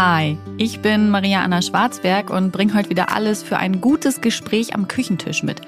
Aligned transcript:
Hi, 0.00 0.38
ich 0.58 0.80
bin 0.80 1.10
Maria 1.10 1.42
Anna 1.42 1.60
Schwarzberg 1.60 2.30
und 2.30 2.52
bringe 2.52 2.74
heute 2.74 2.88
wieder 2.88 3.10
alles 3.12 3.42
für 3.42 3.56
ein 3.56 3.80
gutes 3.80 4.20
Gespräch 4.20 4.72
am 4.72 4.86
Küchentisch 4.86 5.42
mit. 5.42 5.60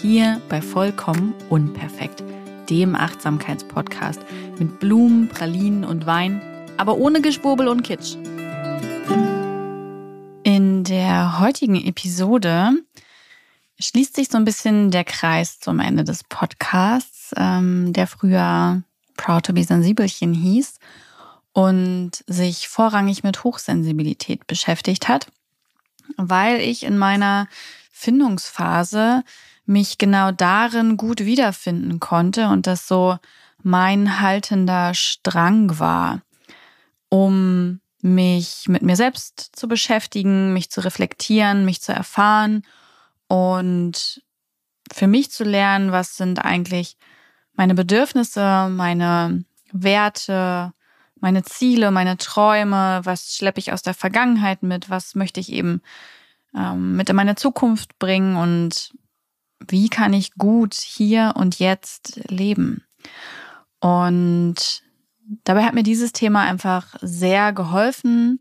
Hier 0.00 0.40
bei 0.48 0.62
Vollkommen 0.62 1.34
Unperfekt, 1.48 2.22
dem 2.70 2.94
Achtsamkeitspodcast 2.94 4.20
mit 4.60 4.78
Blumen, 4.78 5.26
Pralinen 5.28 5.84
und 5.84 6.06
Wein, 6.06 6.40
aber 6.76 6.96
ohne 6.96 7.22
Geschwurbel 7.22 7.66
und 7.66 7.82
Kitsch. 7.82 8.14
In 10.44 10.84
der 10.84 11.40
heutigen 11.40 11.74
Episode 11.74 12.74
schließt 13.80 14.14
sich 14.14 14.28
so 14.28 14.38
ein 14.38 14.44
bisschen 14.44 14.92
der 14.92 15.02
Kreis 15.02 15.58
zum 15.58 15.80
Ende 15.80 16.04
des 16.04 16.22
Podcasts, 16.22 17.32
ähm, 17.36 17.92
der 17.92 18.06
früher 18.06 18.84
Proud 19.16 19.44
to 19.44 19.52
be 19.52 19.64
Sensibelchen 19.64 20.34
hieß 20.34 20.78
und 21.52 22.10
sich 22.26 22.68
vorrangig 22.68 23.22
mit 23.22 23.44
Hochsensibilität 23.44 24.46
beschäftigt 24.46 25.08
hat, 25.08 25.26
weil 26.16 26.60
ich 26.60 26.84
in 26.84 26.98
meiner 26.98 27.48
Findungsphase 27.90 29.22
mich 29.66 29.98
genau 29.98 30.32
darin 30.32 30.96
gut 30.96 31.20
wiederfinden 31.20 32.00
konnte 32.00 32.48
und 32.48 32.66
das 32.66 32.88
so 32.88 33.18
mein 33.62 34.20
haltender 34.20 34.94
Strang 34.94 35.78
war, 35.78 36.22
um 37.08 37.80
mich 38.00 38.64
mit 38.66 38.82
mir 38.82 38.96
selbst 38.96 39.50
zu 39.54 39.68
beschäftigen, 39.68 40.52
mich 40.52 40.70
zu 40.70 40.80
reflektieren, 40.80 41.64
mich 41.64 41.80
zu 41.80 41.92
erfahren 41.92 42.64
und 43.28 44.22
für 44.92 45.06
mich 45.06 45.30
zu 45.30 45.44
lernen, 45.44 45.92
was 45.92 46.16
sind 46.16 46.44
eigentlich 46.44 46.96
meine 47.54 47.74
Bedürfnisse, 47.74 48.68
meine 48.70 49.44
Werte, 49.70 50.72
meine 51.22 51.44
Ziele, 51.44 51.90
meine 51.92 52.18
Träume, 52.18 53.00
was 53.04 53.36
schleppe 53.36 53.60
ich 53.60 53.72
aus 53.72 53.82
der 53.82 53.94
Vergangenheit 53.94 54.62
mit, 54.62 54.90
was 54.90 55.14
möchte 55.14 55.38
ich 55.38 55.52
eben 55.52 55.80
ähm, 56.54 56.96
mit 56.96 57.08
in 57.08 57.16
meine 57.16 57.36
Zukunft 57.36 57.98
bringen 57.98 58.36
und 58.36 58.92
wie 59.68 59.88
kann 59.88 60.12
ich 60.12 60.34
gut 60.34 60.74
hier 60.74 61.34
und 61.36 61.60
jetzt 61.60 62.28
leben. 62.28 62.84
Und 63.78 64.82
dabei 65.44 65.62
hat 65.64 65.74
mir 65.74 65.84
dieses 65.84 66.12
Thema 66.12 66.42
einfach 66.42 66.96
sehr 67.00 67.52
geholfen. 67.52 68.40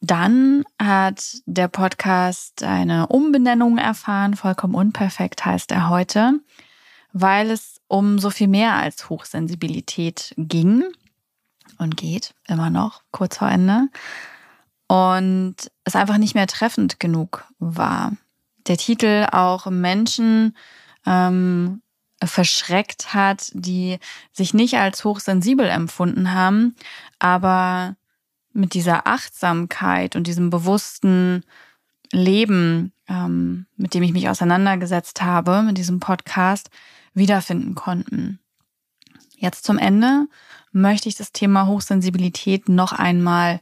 Dann 0.00 0.64
hat 0.82 1.36
der 1.46 1.68
Podcast 1.68 2.64
eine 2.64 3.06
Umbenennung 3.06 3.78
erfahren, 3.78 4.34
vollkommen 4.34 4.74
unperfekt 4.74 5.44
heißt 5.44 5.70
er 5.70 5.88
heute 5.88 6.40
weil 7.12 7.50
es 7.50 7.80
um 7.88 8.18
so 8.18 8.30
viel 8.30 8.48
mehr 8.48 8.74
als 8.74 9.08
Hochsensibilität 9.08 10.34
ging 10.36 10.84
und 11.78 11.96
geht 11.96 12.34
immer 12.46 12.70
noch 12.70 13.02
kurz 13.10 13.38
vor 13.38 13.48
Ende 13.48 13.88
und 14.86 15.54
es 15.84 15.94
einfach 15.94 16.18
nicht 16.18 16.34
mehr 16.34 16.46
treffend 16.46 16.98
genug 17.00 17.44
war. 17.58 18.12
Der 18.66 18.76
Titel 18.76 19.26
auch 19.30 19.66
Menschen 19.66 20.56
ähm, 21.06 21.80
verschreckt 22.22 23.14
hat, 23.14 23.50
die 23.54 23.98
sich 24.32 24.52
nicht 24.52 24.74
als 24.74 25.04
hochsensibel 25.04 25.66
empfunden 25.66 26.34
haben, 26.34 26.74
aber 27.18 27.96
mit 28.52 28.74
dieser 28.74 29.06
Achtsamkeit 29.06 30.16
und 30.16 30.26
diesem 30.26 30.50
bewussten 30.50 31.44
Leben, 32.12 32.92
ähm, 33.08 33.66
mit 33.76 33.94
dem 33.94 34.02
ich 34.02 34.12
mich 34.12 34.28
auseinandergesetzt 34.28 35.22
habe, 35.22 35.62
mit 35.62 35.78
diesem 35.78 36.00
Podcast, 36.00 36.68
wiederfinden 37.14 37.74
konnten. 37.74 38.40
Jetzt 39.36 39.64
zum 39.64 39.78
Ende 39.78 40.26
möchte 40.72 41.08
ich 41.08 41.16
das 41.16 41.32
Thema 41.32 41.66
Hochsensibilität 41.66 42.68
noch 42.68 42.92
einmal 42.92 43.60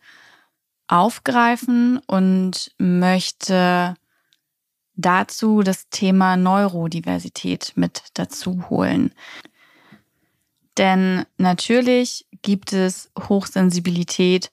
aufgreifen 0.88 1.98
und 2.06 2.72
möchte 2.78 3.94
dazu 4.96 5.62
das 5.62 5.88
Thema 5.90 6.36
Neurodiversität 6.36 7.72
mit 7.76 8.02
dazu 8.14 8.68
holen. 8.68 9.14
Denn 10.76 11.24
natürlich 11.36 12.26
gibt 12.42 12.72
es 12.72 13.10
Hochsensibilität 13.18 14.50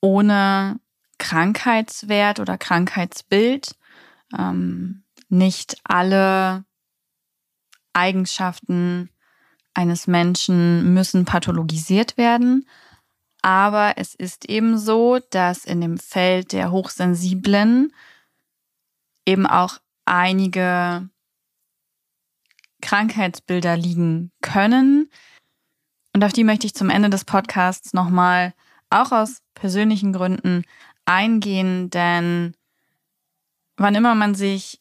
ohne 0.00 0.80
Krankheitswert 1.18 2.40
oder 2.40 2.58
Krankheitsbild. 2.58 3.76
Ähm, 4.36 5.02
nicht 5.28 5.78
alle 5.84 6.64
Eigenschaften 7.92 9.10
eines 9.74 10.06
Menschen 10.06 10.94
müssen 10.94 11.24
pathologisiert 11.24 12.16
werden. 12.16 12.66
Aber 13.42 13.94
es 13.96 14.14
ist 14.14 14.48
eben 14.48 14.78
so, 14.78 15.20
dass 15.30 15.64
in 15.64 15.80
dem 15.80 15.98
Feld 15.98 16.52
der 16.52 16.70
Hochsensiblen 16.70 17.92
eben 19.26 19.46
auch 19.46 19.78
einige 20.04 21.08
Krankheitsbilder 22.80 23.76
liegen 23.76 24.32
können. 24.42 25.10
Und 26.14 26.24
auf 26.24 26.32
die 26.32 26.44
möchte 26.44 26.66
ich 26.66 26.74
zum 26.74 26.90
Ende 26.90 27.10
des 27.10 27.24
Podcasts 27.24 27.92
nochmal 27.92 28.54
auch 28.90 29.12
aus 29.12 29.42
persönlichen 29.54 30.12
Gründen 30.12 30.64
eingehen, 31.04 31.90
denn 31.90 32.54
wann 33.76 33.94
immer 33.94 34.14
man 34.14 34.34
sich 34.34 34.80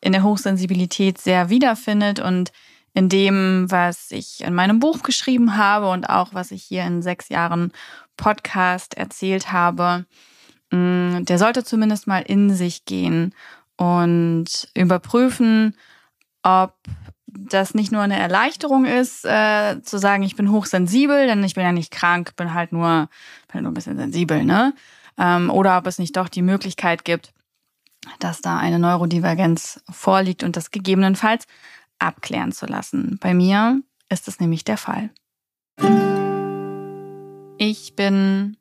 in 0.00 0.12
der 0.12 0.22
Hochsensibilität 0.22 1.18
sehr 1.18 1.50
wiederfindet 1.50 2.20
und 2.20 2.52
in 2.94 3.08
dem, 3.08 3.70
was 3.70 4.10
ich 4.10 4.42
in 4.42 4.54
meinem 4.54 4.80
Buch 4.80 5.02
geschrieben 5.02 5.56
habe 5.56 5.90
und 5.90 6.08
auch 6.08 6.34
was 6.34 6.50
ich 6.50 6.62
hier 6.62 6.84
in 6.84 7.02
sechs 7.02 7.28
Jahren 7.28 7.72
Podcast 8.16 8.96
erzählt 8.96 9.52
habe, 9.52 10.06
mm, 10.70 11.24
der 11.24 11.38
sollte 11.38 11.64
zumindest 11.64 12.06
mal 12.06 12.20
in 12.20 12.50
sich 12.50 12.84
gehen 12.84 13.34
und 13.76 14.68
überprüfen, 14.74 15.76
ob 16.42 16.74
das 17.26 17.74
nicht 17.74 17.92
nur 17.92 18.02
eine 18.02 18.18
Erleichterung 18.18 18.86
ist, 18.86 19.24
äh, 19.24 19.80
zu 19.82 19.98
sagen, 19.98 20.22
ich 20.24 20.36
bin 20.36 20.50
hochsensibel, 20.50 21.26
denn 21.26 21.44
ich 21.44 21.54
bin 21.54 21.64
ja 21.64 21.72
nicht 21.72 21.92
krank, 21.92 22.34
bin 22.36 22.54
halt 22.54 22.72
nur, 22.72 23.08
bin 23.46 23.54
halt 23.54 23.62
nur 23.62 23.70
ein 23.70 23.74
bisschen 23.74 23.96
sensibel, 23.96 24.44
ne? 24.44 24.74
Ähm, 25.16 25.50
oder 25.50 25.78
ob 25.78 25.86
es 25.86 25.98
nicht 25.98 26.16
doch 26.16 26.28
die 26.28 26.42
Möglichkeit 26.42 27.04
gibt, 27.04 27.32
dass 28.18 28.40
da 28.40 28.58
eine 28.58 28.78
Neurodivergenz 28.78 29.82
vorliegt 29.90 30.42
und 30.42 30.56
das 30.56 30.70
gegebenenfalls 30.70 31.46
abklären 31.98 32.52
zu 32.52 32.66
lassen. 32.66 33.18
Bei 33.20 33.34
mir 33.34 33.82
ist 34.08 34.28
es 34.28 34.40
nämlich 34.40 34.64
der 34.64 34.76
Fall. 34.76 35.10
Ich 37.58 37.94
bin 37.94 38.56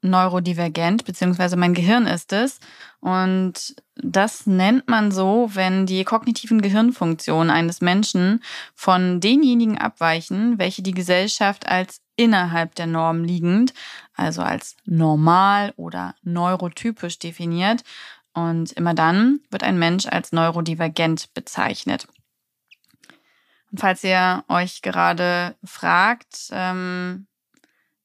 neurodivergent, 0.00 1.04
beziehungsweise 1.04 1.56
mein 1.56 1.74
Gehirn 1.74 2.06
ist 2.06 2.32
es. 2.32 2.60
Und 3.00 3.76
das 3.96 4.46
nennt 4.46 4.88
man 4.88 5.10
so, 5.10 5.50
wenn 5.54 5.86
die 5.86 6.04
kognitiven 6.04 6.62
Gehirnfunktionen 6.62 7.50
eines 7.50 7.80
Menschen 7.80 8.42
von 8.74 9.20
denjenigen 9.20 9.78
abweichen, 9.78 10.58
welche 10.58 10.82
die 10.82 10.94
Gesellschaft 10.94 11.66
als 11.66 12.00
innerhalb 12.16 12.74
der 12.74 12.86
Norm 12.86 13.22
liegend, 13.24 13.72
also 14.14 14.42
als 14.42 14.76
normal 14.84 15.72
oder 15.76 16.14
neurotypisch 16.22 17.18
definiert. 17.18 17.82
Und 18.46 18.72
immer 18.72 18.94
dann 18.94 19.40
wird 19.50 19.62
ein 19.62 19.78
Mensch 19.78 20.06
als 20.06 20.32
neurodivergent 20.32 21.34
bezeichnet. 21.34 22.06
Und 23.70 23.80
falls 23.80 24.04
ihr 24.04 24.44
euch 24.48 24.82
gerade 24.82 25.56
fragt, 25.64 26.48
ähm, 26.52 27.26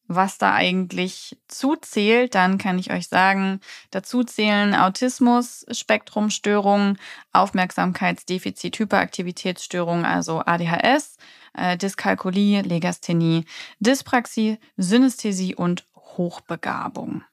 was 0.07 0.37
da 0.37 0.53
eigentlich 0.53 1.37
zuzählt, 1.47 2.35
dann 2.35 2.57
kann 2.57 2.77
ich 2.77 2.91
euch 2.91 3.07
sagen, 3.07 3.61
dazu 3.91 4.23
zählen 4.23 4.75
Autismus, 4.75 5.65
Spektrumstörungen, 5.71 6.99
Aufmerksamkeitsdefizit, 7.31 8.77
Hyperaktivitätsstörungen, 8.79 10.05
also 10.05 10.41
ADHS, 10.45 11.17
äh, 11.53 11.77
Dyskalkulie, 11.77 12.61
Legasthenie, 12.61 13.45
Dyspraxie, 13.79 14.59
Synästhesie 14.77 15.55
und 15.55 15.85
Hochbegabung. 15.95 17.23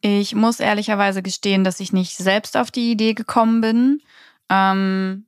Ich 0.00 0.34
muss 0.34 0.60
ehrlicherweise 0.60 1.22
gestehen, 1.22 1.64
dass 1.64 1.80
ich 1.80 1.92
nicht 1.92 2.16
selbst 2.16 2.56
auf 2.56 2.70
die 2.70 2.90
Idee 2.90 3.14
gekommen 3.14 3.60
bin, 3.60 4.02
ähm, 4.48 5.26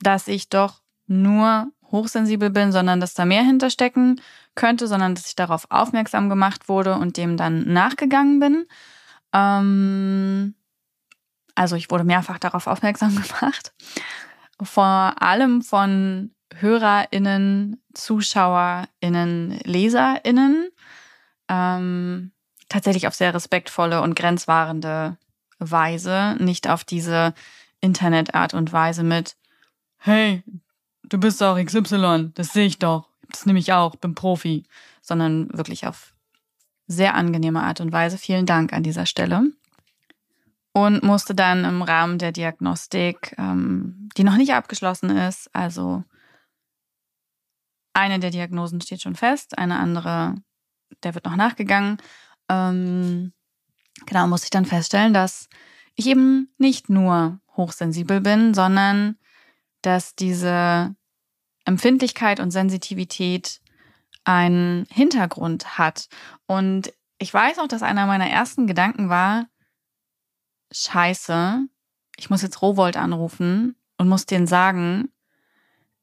dass 0.00 0.28
ich 0.28 0.48
doch 0.50 0.82
nur 1.06 1.72
hochsensibel 1.90 2.50
bin, 2.50 2.72
sondern 2.72 3.00
dass 3.00 3.14
da 3.14 3.24
mehr 3.24 3.42
hinterstecken 3.42 4.20
könnte, 4.54 4.86
sondern 4.86 5.14
dass 5.14 5.26
ich 5.26 5.36
darauf 5.36 5.66
aufmerksam 5.70 6.28
gemacht 6.28 6.68
wurde 6.68 6.94
und 6.96 7.16
dem 7.16 7.36
dann 7.36 7.72
nachgegangen 7.72 8.40
bin. 8.40 8.66
Ähm, 9.32 10.54
also 11.54 11.76
ich 11.76 11.90
wurde 11.90 12.04
mehrfach 12.04 12.38
darauf 12.38 12.66
aufmerksam 12.66 13.14
gemacht. 13.22 13.72
Vor 14.62 14.84
allem 14.84 15.62
von 15.62 16.34
HörerInnen, 16.54 17.82
ZuschauerInnen, 17.94 19.60
LeserInnen. 19.64 20.68
Ähm, 21.48 22.33
tatsächlich 22.74 23.06
auf 23.06 23.14
sehr 23.14 23.32
respektvolle 23.32 24.02
und 24.02 24.16
grenzwahrende 24.16 25.16
Weise, 25.60 26.34
nicht 26.40 26.68
auf 26.68 26.82
diese 26.82 27.32
Internetart 27.80 28.52
und 28.52 28.72
Weise 28.72 29.04
mit, 29.04 29.36
hey, 29.98 30.42
du 31.04 31.18
bist 31.18 31.40
auch 31.40 31.56
XY, 31.56 32.32
das 32.34 32.52
sehe 32.52 32.66
ich 32.66 32.80
doch, 32.80 33.08
das 33.30 33.46
nehme 33.46 33.60
ich 33.60 33.72
auch, 33.72 33.94
bin 33.94 34.16
Profi, 34.16 34.64
sondern 35.02 35.56
wirklich 35.56 35.86
auf 35.86 36.14
sehr 36.88 37.14
angenehme 37.14 37.62
Art 37.62 37.80
und 37.80 37.92
Weise. 37.92 38.18
Vielen 38.18 38.44
Dank 38.44 38.72
an 38.72 38.82
dieser 38.82 39.06
Stelle. 39.06 39.44
Und 40.72 41.04
musste 41.04 41.36
dann 41.36 41.64
im 41.64 41.80
Rahmen 41.80 42.18
der 42.18 42.32
Diagnostik, 42.32 43.36
ähm, 43.38 44.08
die 44.16 44.24
noch 44.24 44.36
nicht 44.36 44.52
abgeschlossen 44.52 45.10
ist, 45.10 45.48
also 45.54 46.02
eine 47.92 48.18
der 48.18 48.30
Diagnosen 48.30 48.80
steht 48.80 49.00
schon 49.00 49.14
fest, 49.14 49.56
eine 49.56 49.78
andere, 49.78 50.34
der 51.04 51.14
wird 51.14 51.24
noch 51.24 51.36
nachgegangen. 51.36 51.98
Ähm, 52.48 53.32
genau, 54.06 54.26
musste 54.26 54.46
ich 54.46 54.50
dann 54.50 54.66
feststellen, 54.66 55.14
dass 55.14 55.48
ich 55.94 56.06
eben 56.06 56.52
nicht 56.58 56.88
nur 56.88 57.40
hochsensibel 57.56 58.20
bin, 58.20 58.54
sondern 58.54 59.16
dass 59.82 60.14
diese 60.14 60.94
Empfindlichkeit 61.64 62.40
und 62.40 62.50
Sensitivität 62.50 63.60
einen 64.24 64.86
Hintergrund 64.90 65.78
hat. 65.78 66.08
Und 66.46 66.92
ich 67.18 67.32
weiß 67.32 67.58
auch, 67.58 67.68
dass 67.68 67.82
einer 67.82 68.06
meiner 68.06 68.28
ersten 68.28 68.66
Gedanken 68.66 69.08
war, 69.08 69.46
scheiße, 70.72 71.66
ich 72.16 72.30
muss 72.30 72.42
jetzt 72.42 72.62
Rowold 72.62 72.96
anrufen 72.96 73.76
und 73.98 74.08
muss 74.08 74.26
denen 74.26 74.46
sagen, 74.46 75.10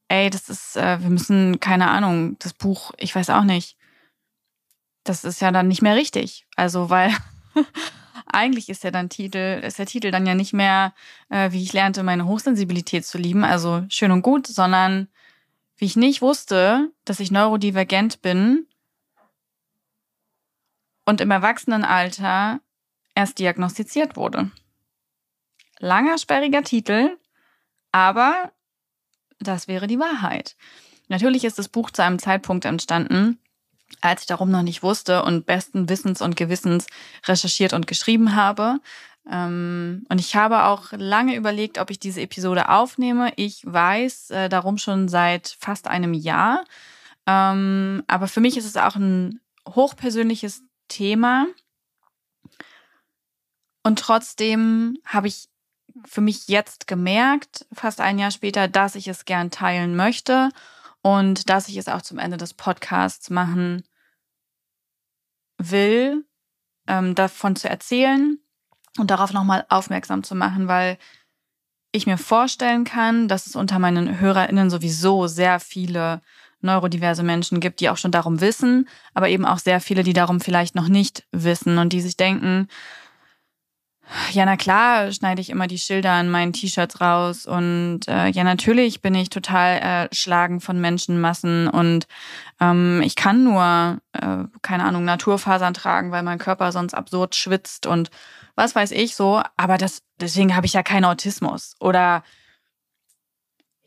ey, 0.08 0.30
das 0.30 0.48
ist, 0.48 0.76
äh, 0.76 1.00
wir 1.00 1.10
müssen, 1.10 1.60
keine 1.60 1.90
Ahnung, 1.90 2.36
das 2.38 2.54
Buch, 2.54 2.92
ich 2.98 3.14
weiß 3.14 3.30
auch 3.30 3.44
nicht, 3.44 3.76
das 5.04 5.24
ist 5.24 5.40
ja 5.40 5.50
dann 5.50 5.68
nicht 5.68 5.82
mehr 5.82 5.96
richtig. 5.96 6.46
Also, 6.56 6.90
weil 6.90 7.12
eigentlich 8.26 8.68
ist 8.68 8.84
ja 8.84 8.90
dann 8.90 9.08
Titel, 9.08 9.60
ist 9.64 9.78
der 9.78 9.86
Titel 9.86 10.10
dann 10.10 10.26
ja 10.26 10.34
nicht 10.34 10.52
mehr, 10.52 10.94
äh, 11.28 11.52
wie 11.52 11.62
ich 11.62 11.72
lernte, 11.72 12.02
meine 12.02 12.26
Hochsensibilität 12.26 13.04
zu 13.04 13.18
lieben, 13.18 13.44
also 13.44 13.84
schön 13.88 14.12
und 14.12 14.22
gut, 14.22 14.46
sondern 14.46 15.08
wie 15.76 15.86
ich 15.86 15.96
nicht 15.96 16.22
wusste, 16.22 16.90
dass 17.04 17.20
ich 17.20 17.30
neurodivergent 17.30 18.22
bin 18.22 18.66
und 21.04 21.20
im 21.20 21.30
Erwachsenenalter 21.30 22.60
erst 23.14 23.38
diagnostiziert 23.38 24.16
wurde. 24.16 24.50
Langer, 25.78 26.18
sperriger 26.18 26.62
Titel, 26.62 27.18
aber 27.90 28.52
das 29.40 29.66
wäre 29.66 29.88
die 29.88 29.98
Wahrheit. 29.98 30.56
Natürlich 31.08 31.44
ist 31.44 31.58
das 31.58 31.68
Buch 31.68 31.90
zu 31.90 32.02
einem 32.02 32.20
Zeitpunkt 32.20 32.64
entstanden, 32.64 33.38
als 34.00 34.22
ich 34.22 34.26
darum 34.26 34.50
noch 34.50 34.62
nicht 34.62 34.82
wusste 34.82 35.22
und 35.24 35.46
besten 35.46 35.88
Wissens 35.88 36.20
und 36.20 36.36
Gewissens 36.36 36.86
recherchiert 37.26 37.72
und 37.72 37.86
geschrieben 37.86 38.34
habe. 38.34 38.80
Ähm, 39.30 40.04
und 40.08 40.20
ich 40.20 40.34
habe 40.34 40.64
auch 40.64 40.92
lange 40.92 41.36
überlegt, 41.36 41.78
ob 41.78 41.90
ich 41.90 42.00
diese 42.00 42.20
Episode 42.20 42.68
aufnehme. 42.68 43.32
Ich 43.36 43.62
weiß 43.64 44.30
äh, 44.30 44.48
darum 44.48 44.78
schon 44.78 45.08
seit 45.08 45.56
fast 45.60 45.86
einem 45.86 46.14
Jahr. 46.14 46.64
Ähm, 47.26 48.02
aber 48.08 48.26
für 48.26 48.40
mich 48.40 48.56
ist 48.56 48.66
es 48.66 48.76
auch 48.76 48.96
ein 48.96 49.40
hochpersönliches 49.68 50.62
Thema. 50.88 51.46
Und 53.84 53.98
trotzdem 53.98 54.98
habe 55.04 55.28
ich 55.28 55.48
für 56.04 56.20
mich 56.20 56.48
jetzt 56.48 56.86
gemerkt, 56.86 57.66
fast 57.72 58.00
ein 58.00 58.18
Jahr 58.18 58.30
später, 58.30 58.66
dass 58.66 58.94
ich 58.94 59.08
es 59.08 59.24
gern 59.24 59.50
teilen 59.50 59.94
möchte 59.94 60.50
und 61.02 61.48
dass 61.48 61.68
ich 61.68 61.76
es 61.76 61.88
auch 61.88 62.02
zum 62.02 62.18
Ende 62.18 62.36
des 62.36 62.54
Podcasts 62.54 63.30
machen 63.30 63.84
will, 65.58 66.24
ähm, 66.86 67.14
davon 67.14 67.56
zu 67.56 67.68
erzählen 67.68 68.38
und 68.98 69.10
darauf 69.10 69.32
nochmal 69.32 69.66
aufmerksam 69.68 70.22
zu 70.22 70.34
machen, 70.34 70.68
weil 70.68 70.98
ich 71.92 72.06
mir 72.06 72.18
vorstellen 72.18 72.84
kann, 72.84 73.28
dass 73.28 73.46
es 73.46 73.54
unter 73.54 73.78
meinen 73.78 74.18
HörerInnen 74.18 74.70
sowieso 74.70 75.26
sehr 75.26 75.60
viele 75.60 76.22
neurodiverse 76.62 77.22
Menschen 77.22 77.60
gibt, 77.60 77.80
die 77.80 77.90
auch 77.90 77.96
schon 77.96 78.12
darum 78.12 78.40
wissen, 78.40 78.88
aber 79.14 79.28
eben 79.28 79.44
auch 79.44 79.58
sehr 79.58 79.80
viele, 79.80 80.02
die 80.04 80.12
darum 80.12 80.40
vielleicht 80.40 80.74
noch 80.74 80.88
nicht 80.88 81.26
wissen 81.32 81.78
und 81.78 81.92
die 81.92 82.00
sich 82.00 82.16
denken, 82.16 82.68
ja, 84.32 84.44
na 84.44 84.56
klar, 84.56 85.12
schneide 85.12 85.40
ich 85.40 85.50
immer 85.50 85.66
die 85.66 85.78
Schilder 85.78 86.12
an 86.12 86.30
meinen 86.30 86.52
T-Shirts 86.52 87.00
raus 87.00 87.46
und 87.46 88.00
äh, 88.08 88.28
ja, 88.28 88.44
natürlich 88.44 89.00
bin 89.00 89.14
ich 89.14 89.30
total 89.30 89.78
erschlagen 89.78 90.60
von 90.60 90.80
Menschenmassen 90.80 91.68
und 91.68 92.06
ähm, 92.60 93.02
ich 93.04 93.16
kann 93.16 93.44
nur, 93.44 93.98
äh, 94.12 94.44
keine 94.62 94.84
Ahnung, 94.84 95.04
Naturfasern 95.04 95.74
tragen, 95.74 96.10
weil 96.10 96.22
mein 96.22 96.38
Körper 96.38 96.72
sonst 96.72 96.94
absurd 96.94 97.34
schwitzt 97.34 97.86
und 97.86 98.10
was 98.54 98.74
weiß 98.74 98.90
ich 98.90 99.14
so, 99.16 99.42
aber 99.56 99.78
das, 99.78 100.02
deswegen 100.20 100.54
habe 100.54 100.66
ich 100.66 100.74
ja 100.74 100.82
keinen 100.82 101.04
Autismus. 101.04 101.74
Oder 101.80 102.22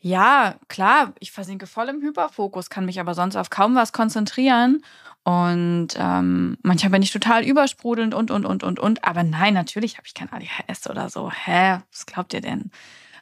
ja, 0.00 0.54
klar, 0.68 1.14
ich 1.18 1.32
versinke 1.32 1.66
voll 1.66 1.88
im 1.88 2.00
Hyperfokus, 2.02 2.70
kann 2.70 2.84
mich 2.84 3.00
aber 3.00 3.14
sonst 3.14 3.36
auf 3.36 3.50
kaum 3.50 3.74
was 3.74 3.92
konzentrieren. 3.92 4.82
Und 5.26 5.88
ähm, 5.96 6.56
manchmal 6.62 6.90
bin 6.92 7.02
ich 7.02 7.10
total 7.10 7.44
übersprudelnd 7.44 8.14
und, 8.14 8.30
und, 8.30 8.46
und, 8.46 8.62
und, 8.62 8.78
und. 8.78 9.02
Aber 9.02 9.24
nein, 9.24 9.54
natürlich 9.54 9.96
habe 9.96 10.06
ich 10.06 10.14
kein 10.14 10.32
ADHS 10.32 10.88
oder 10.88 11.10
so. 11.10 11.32
Hä? 11.32 11.80
Was 11.90 12.06
glaubt 12.06 12.32
ihr 12.32 12.40
denn? 12.40 12.70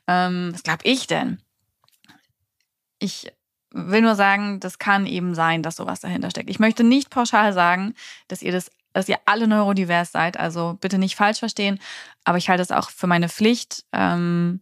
Ähm, 0.06 0.50
was 0.52 0.62
glaub 0.62 0.80
ich 0.82 1.06
denn? 1.06 1.40
Ich 2.98 3.32
will 3.70 4.02
nur 4.02 4.16
sagen, 4.16 4.60
das 4.60 4.78
kann 4.78 5.06
eben 5.06 5.34
sein, 5.34 5.62
dass 5.62 5.76
sowas 5.76 6.00
dahinter 6.00 6.28
steckt. 6.28 6.50
Ich 6.50 6.58
möchte 6.58 6.84
nicht 6.84 7.08
pauschal 7.08 7.54
sagen, 7.54 7.94
dass 8.28 8.42
ihr 8.42 8.52
das 8.52 8.70
dass 8.92 9.08
ihr 9.08 9.18
alle 9.24 9.48
neurodivers 9.48 10.12
seid. 10.12 10.38
Also 10.38 10.76
bitte 10.80 10.98
nicht 10.98 11.16
falsch 11.16 11.38
verstehen. 11.38 11.80
Aber 12.22 12.36
ich 12.36 12.50
halte 12.50 12.62
es 12.62 12.70
auch 12.70 12.90
für 12.90 13.06
meine 13.06 13.30
Pflicht, 13.30 13.86
ähm, 13.92 14.60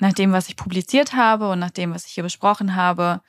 nach 0.00 0.12
dem, 0.12 0.32
was 0.32 0.48
ich 0.48 0.56
publiziert 0.56 1.14
habe 1.14 1.48
und 1.48 1.60
nach 1.60 1.70
dem, 1.70 1.94
was 1.94 2.06
ich 2.06 2.12
hier 2.12 2.24
besprochen 2.24 2.74
habe, 2.74 3.22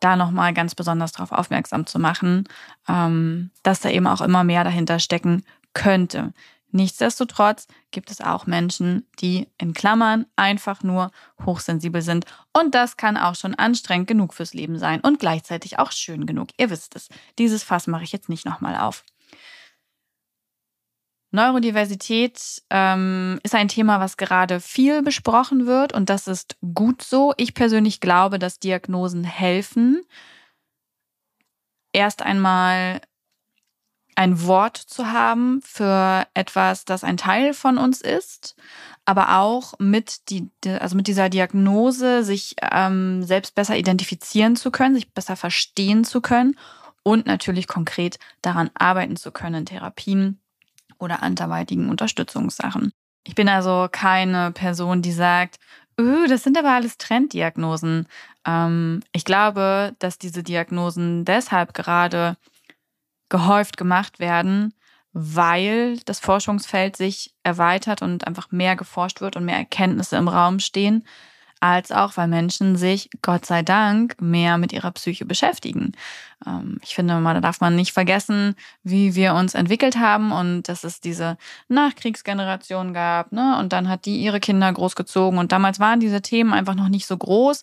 da 0.00 0.16
nochmal 0.16 0.52
ganz 0.54 0.74
besonders 0.74 1.12
darauf 1.12 1.32
aufmerksam 1.32 1.86
zu 1.86 1.98
machen, 1.98 2.48
ähm, 2.88 3.50
dass 3.62 3.80
da 3.80 3.90
eben 3.90 4.06
auch 4.06 4.20
immer 4.20 4.44
mehr 4.44 4.64
dahinter 4.64 4.98
stecken 4.98 5.44
könnte. 5.74 6.32
Nichtsdestotrotz 6.72 7.66
gibt 7.90 8.10
es 8.10 8.20
auch 8.20 8.46
Menschen, 8.46 9.06
die 9.20 9.48
in 9.58 9.74
Klammern 9.74 10.26
einfach 10.36 10.82
nur 10.82 11.10
hochsensibel 11.44 12.00
sind. 12.00 12.26
Und 12.52 12.74
das 12.74 12.96
kann 12.96 13.16
auch 13.16 13.34
schon 13.34 13.54
anstrengend 13.54 14.06
genug 14.06 14.34
fürs 14.34 14.54
Leben 14.54 14.78
sein 14.78 15.00
und 15.00 15.18
gleichzeitig 15.18 15.78
auch 15.78 15.90
schön 15.90 16.26
genug. 16.26 16.50
Ihr 16.58 16.70
wisst 16.70 16.94
es. 16.94 17.08
Dieses 17.38 17.64
Fass 17.64 17.86
mache 17.86 18.04
ich 18.04 18.12
jetzt 18.12 18.28
nicht 18.28 18.46
nochmal 18.46 18.76
auf. 18.76 19.04
Neurodiversität 21.32 22.62
ähm, 22.70 23.38
ist 23.42 23.54
ein 23.54 23.68
Thema, 23.68 24.00
was 24.00 24.16
gerade 24.16 24.60
viel 24.60 25.02
besprochen 25.02 25.66
wird 25.66 25.92
und 25.92 26.10
das 26.10 26.26
ist 26.26 26.56
gut 26.74 27.02
so. 27.02 27.32
Ich 27.36 27.54
persönlich 27.54 28.00
glaube, 28.00 28.38
dass 28.38 28.58
Diagnosen 28.58 29.22
helfen, 29.24 30.02
erst 31.92 32.22
einmal 32.22 33.00
ein 34.16 34.44
Wort 34.44 34.76
zu 34.76 35.12
haben 35.12 35.62
für 35.62 36.26
etwas, 36.34 36.84
das 36.84 37.04
ein 37.04 37.16
Teil 37.16 37.54
von 37.54 37.78
uns 37.78 38.00
ist, 38.00 38.56
aber 39.04 39.38
auch 39.38 39.74
mit, 39.78 40.28
die, 40.30 40.50
also 40.78 40.96
mit 40.96 41.06
dieser 41.06 41.28
Diagnose 41.28 42.22
sich 42.22 42.56
ähm, 42.60 43.22
selbst 43.22 43.54
besser 43.54 43.76
identifizieren 43.76 44.56
zu 44.56 44.70
können, 44.70 44.94
sich 44.94 45.12
besser 45.14 45.36
verstehen 45.36 46.04
zu 46.04 46.20
können 46.20 46.58
und 47.02 47.26
natürlich 47.26 47.66
konkret 47.66 48.18
daran 48.42 48.70
arbeiten 48.74 49.16
zu 49.16 49.32
können 49.32 49.60
in 49.60 49.66
Therapien 49.66 50.39
oder 51.00 51.22
anderweitigen 51.22 51.88
Unterstützungssachen. 51.88 52.92
Ich 53.24 53.34
bin 53.34 53.48
also 53.48 53.88
keine 53.90 54.52
Person, 54.52 55.02
die 55.02 55.12
sagt, 55.12 55.58
öh, 55.98 56.26
das 56.26 56.42
sind 56.42 56.58
aber 56.58 56.70
alles 56.70 56.96
Trenddiagnosen. 56.98 58.06
Ähm, 58.46 59.02
ich 59.12 59.24
glaube, 59.24 59.94
dass 59.98 60.18
diese 60.18 60.42
Diagnosen 60.42 61.24
deshalb 61.24 61.74
gerade 61.74 62.36
gehäuft 63.28 63.76
gemacht 63.76 64.18
werden, 64.18 64.74
weil 65.12 65.98
das 66.04 66.20
Forschungsfeld 66.20 66.96
sich 66.96 67.34
erweitert 67.42 68.02
und 68.02 68.26
einfach 68.26 68.50
mehr 68.52 68.76
geforscht 68.76 69.20
wird 69.20 69.36
und 69.36 69.44
mehr 69.44 69.56
Erkenntnisse 69.56 70.16
im 70.16 70.28
Raum 70.28 70.60
stehen 70.60 71.04
als 71.60 71.92
auch, 71.92 72.16
weil 72.16 72.28
Menschen 72.28 72.76
sich, 72.76 73.10
Gott 73.22 73.44
sei 73.44 73.62
Dank, 73.62 74.20
mehr 74.20 74.56
mit 74.58 74.72
ihrer 74.72 74.90
Psyche 74.92 75.26
beschäftigen. 75.26 75.92
Ähm, 76.46 76.78
ich 76.82 76.94
finde, 76.94 77.22
da 77.22 77.40
darf 77.40 77.60
man 77.60 77.76
nicht 77.76 77.92
vergessen, 77.92 78.56
wie 78.82 79.14
wir 79.14 79.34
uns 79.34 79.54
entwickelt 79.54 79.98
haben 79.98 80.32
und 80.32 80.64
dass 80.64 80.84
es 80.84 81.00
diese 81.00 81.36
Nachkriegsgeneration 81.68 82.94
gab, 82.94 83.32
ne? 83.32 83.58
Und 83.58 83.72
dann 83.74 83.88
hat 83.88 84.06
die 84.06 84.22
ihre 84.22 84.40
Kinder 84.40 84.72
großgezogen 84.72 85.38
und 85.38 85.52
damals 85.52 85.78
waren 85.78 86.00
diese 86.00 86.22
Themen 86.22 86.52
einfach 86.52 86.74
noch 86.74 86.88
nicht 86.88 87.06
so 87.06 87.16
groß. 87.16 87.62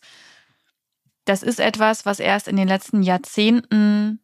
Das 1.25 1.43
ist 1.43 1.59
etwas, 1.59 2.05
was 2.05 2.19
erst 2.19 2.47
in 2.47 2.55
den 2.55 2.67
letzten 2.67 3.03
Jahrzehnten 3.03 4.19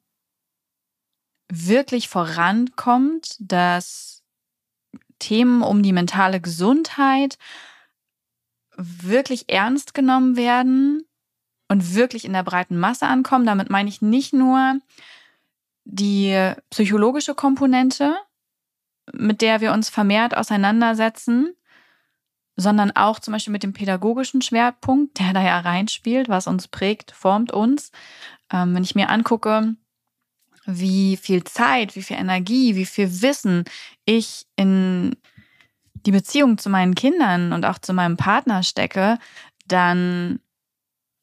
wirklich 1.51 2.07
vorankommt, 2.09 3.35
dass 3.39 4.23
Themen 5.19 5.63
um 5.63 5.83
die 5.83 5.93
mentale 5.93 6.39
Gesundheit 6.39 7.37
wirklich 8.77 9.49
ernst 9.49 9.93
genommen 9.93 10.35
werden 10.35 11.05
und 11.67 11.95
wirklich 11.95 12.25
in 12.25 12.33
der 12.33 12.43
breiten 12.43 12.77
Masse 12.77 13.07
ankommen. 13.07 13.45
Damit 13.45 13.69
meine 13.69 13.89
ich 13.89 14.01
nicht 14.01 14.33
nur 14.33 14.79
die 15.85 16.53
psychologische 16.69 17.35
Komponente, 17.35 18.15
mit 19.11 19.41
der 19.41 19.61
wir 19.61 19.73
uns 19.73 19.89
vermehrt 19.89 20.35
auseinandersetzen, 20.35 21.53
sondern 22.55 22.91
auch 22.91 23.19
zum 23.19 23.33
Beispiel 23.33 23.51
mit 23.51 23.63
dem 23.63 23.73
pädagogischen 23.73 24.41
Schwerpunkt, 24.41 25.19
der 25.19 25.33
da 25.33 25.41
ja 25.41 25.59
reinspielt, 25.59 26.29
was 26.29 26.47
uns 26.47 26.67
prägt, 26.67 27.11
formt 27.11 27.51
uns. 27.51 27.91
Ähm, 28.51 28.75
wenn 28.75 28.83
ich 28.83 28.95
mir 28.95 29.09
angucke, 29.09 29.75
wie 30.65 31.17
viel 31.17 31.43
Zeit, 31.43 31.95
wie 31.95 32.03
viel 32.03 32.17
Energie, 32.17 32.75
wie 32.75 32.85
viel 32.85 33.21
Wissen 33.21 33.65
ich 34.05 34.45
in 34.55 35.15
die 36.05 36.11
Beziehung 36.11 36.57
zu 36.57 36.69
meinen 36.69 36.95
Kindern 36.95 37.53
und 37.53 37.65
auch 37.65 37.79
zu 37.79 37.93
meinem 37.93 38.17
Partner 38.17 38.63
stecke, 38.63 39.17
dann 39.67 40.39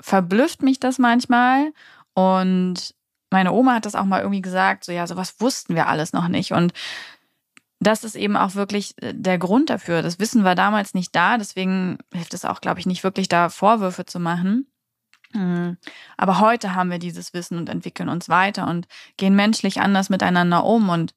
verblüfft 0.00 0.62
mich 0.62 0.80
das 0.80 0.98
manchmal. 0.98 1.72
Und 2.14 2.94
meine 3.30 3.52
Oma 3.52 3.74
hat 3.74 3.86
das 3.86 3.94
auch 3.94 4.04
mal 4.04 4.20
irgendwie 4.20 4.42
gesagt, 4.42 4.84
so 4.84 4.92
ja, 4.92 5.06
sowas 5.06 5.36
wussten 5.38 5.74
wir 5.74 5.86
alles 5.86 6.12
noch 6.12 6.28
nicht. 6.28 6.52
Und 6.52 6.72
das 7.80 8.04
ist 8.04 8.14
eben 8.14 8.36
auch 8.36 8.54
wirklich 8.54 8.94
äh, 9.02 9.14
der 9.14 9.38
Grund 9.38 9.70
dafür. 9.70 10.02
Das 10.02 10.18
Wissen 10.18 10.44
war 10.44 10.54
damals 10.54 10.94
nicht 10.94 11.14
da, 11.16 11.38
deswegen 11.38 11.98
hilft 12.12 12.34
es 12.34 12.44
auch, 12.44 12.60
glaube 12.60 12.80
ich, 12.80 12.86
nicht 12.86 13.04
wirklich 13.04 13.28
da 13.28 13.48
Vorwürfe 13.48 14.04
zu 14.04 14.20
machen. 14.20 14.66
Hm. 15.32 15.76
Aber 16.16 16.40
heute 16.40 16.74
haben 16.74 16.90
wir 16.90 16.98
dieses 16.98 17.32
Wissen 17.32 17.56
und 17.56 17.68
entwickeln 17.68 18.08
uns 18.08 18.28
weiter 18.28 18.66
und 18.66 18.86
gehen 19.16 19.34
menschlich 19.36 19.80
anders 19.80 20.10
miteinander 20.10 20.64
um. 20.64 20.88
Und 20.88 21.14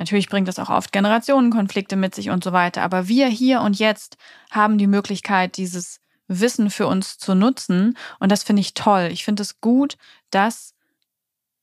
natürlich 0.00 0.28
bringt 0.28 0.48
das 0.48 0.58
auch 0.58 0.70
oft 0.70 0.92
Generationenkonflikte 0.92 1.94
mit 1.94 2.14
sich 2.14 2.30
und 2.30 2.42
so 2.42 2.52
weiter. 2.52 2.82
Aber 2.82 3.06
wir 3.06 3.28
hier 3.28 3.60
und 3.60 3.78
jetzt 3.78 4.16
haben 4.50 4.78
die 4.78 4.86
Möglichkeit, 4.86 5.58
dieses 5.58 6.00
Wissen 6.26 6.70
für 6.70 6.86
uns 6.86 7.18
zu 7.18 7.34
nutzen. 7.34 7.96
Und 8.18 8.32
das 8.32 8.42
finde 8.42 8.60
ich 8.60 8.74
toll. 8.74 9.10
Ich 9.12 9.24
finde 9.24 9.42
es 9.42 9.60
gut, 9.60 9.98
dass 10.30 10.74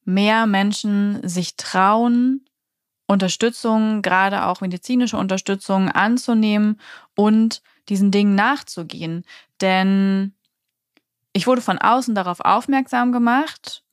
mehr 0.05 0.45
Menschen 0.45 1.27
sich 1.27 1.55
trauen, 1.55 2.45
Unterstützung, 3.07 4.01
gerade 4.01 4.45
auch 4.45 4.61
medizinische 4.61 5.17
Unterstützung 5.17 5.89
anzunehmen 5.89 6.79
und 7.15 7.63
diesen 7.89 8.11
Dingen 8.11 8.35
nachzugehen. 8.35 9.25
Denn 9.61 10.35
ich 11.33 11.47
wurde 11.47 11.61
von 11.61 11.79
außen 11.79 12.13
darauf 12.13 12.41
aufmerksam 12.41 13.11
gemacht, 13.11 13.83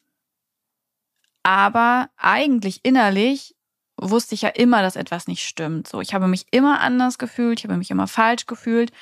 aber 1.44 2.10
eigentlich 2.16 2.80
innerlich 2.82 3.53
wusste 3.96 4.34
ich 4.34 4.42
ja 4.42 4.48
immer, 4.50 4.82
dass 4.82 4.96
etwas 4.96 5.26
nicht 5.26 5.44
stimmt. 5.46 5.88
So, 5.88 6.00
ich 6.00 6.14
habe 6.14 6.28
mich 6.28 6.46
immer 6.50 6.80
anders 6.80 7.18
gefühlt, 7.18 7.60
ich 7.60 7.64
habe 7.64 7.76
mich 7.76 7.90
immer 7.90 8.08
falsch 8.08 8.46
gefühlt. 8.46 8.92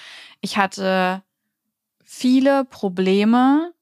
Ich 0.41 0.57
hatte 0.57 1.23
viele 2.05 2.65
Probleme, 2.65 3.73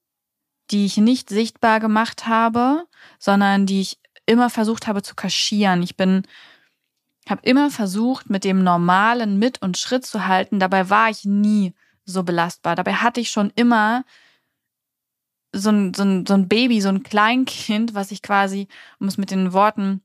die 0.71 0.85
ich 0.85 0.97
nicht 0.97 1.29
sichtbar 1.29 1.79
gemacht 1.79 2.27
habe, 2.27 2.85
sondern 3.19 3.65
die 3.65 3.81
ich 3.81 3.99
immer 4.25 4.49
versucht 4.49 4.87
habe 4.87 5.01
zu 5.01 5.15
kaschieren. 5.15 5.83
Ich 5.83 5.97
bin 5.97 6.23
habe 7.29 7.41
immer 7.43 7.71
versucht, 7.71 8.29
mit 8.29 8.43
dem 8.43 8.63
Normalen 8.63 9.39
mit 9.39 9.61
und 9.61 9.77
Schritt 9.77 10.05
zu 10.05 10.27
halten. 10.27 10.59
Dabei 10.59 10.89
war 10.89 11.09
ich 11.09 11.25
nie 11.25 11.73
so 12.05 12.23
belastbar. 12.23 12.75
Dabei 12.75 12.95
hatte 12.95 13.21
ich 13.21 13.29
schon 13.29 13.51
immer 13.55 14.03
so 15.53 15.69
ein, 15.69 15.93
so 15.93 16.03
ein, 16.03 16.25
so 16.25 16.33
ein 16.33 16.47
Baby, 16.47 16.81
so 16.81 16.89
ein 16.89 17.03
Kleinkind, 17.03 17.93
was 17.93 18.11
ich 18.11 18.21
quasi, 18.21 18.67
um 18.99 19.07
es 19.07 19.17
mit 19.17 19.31
den 19.31 19.53
Worten 19.53 20.01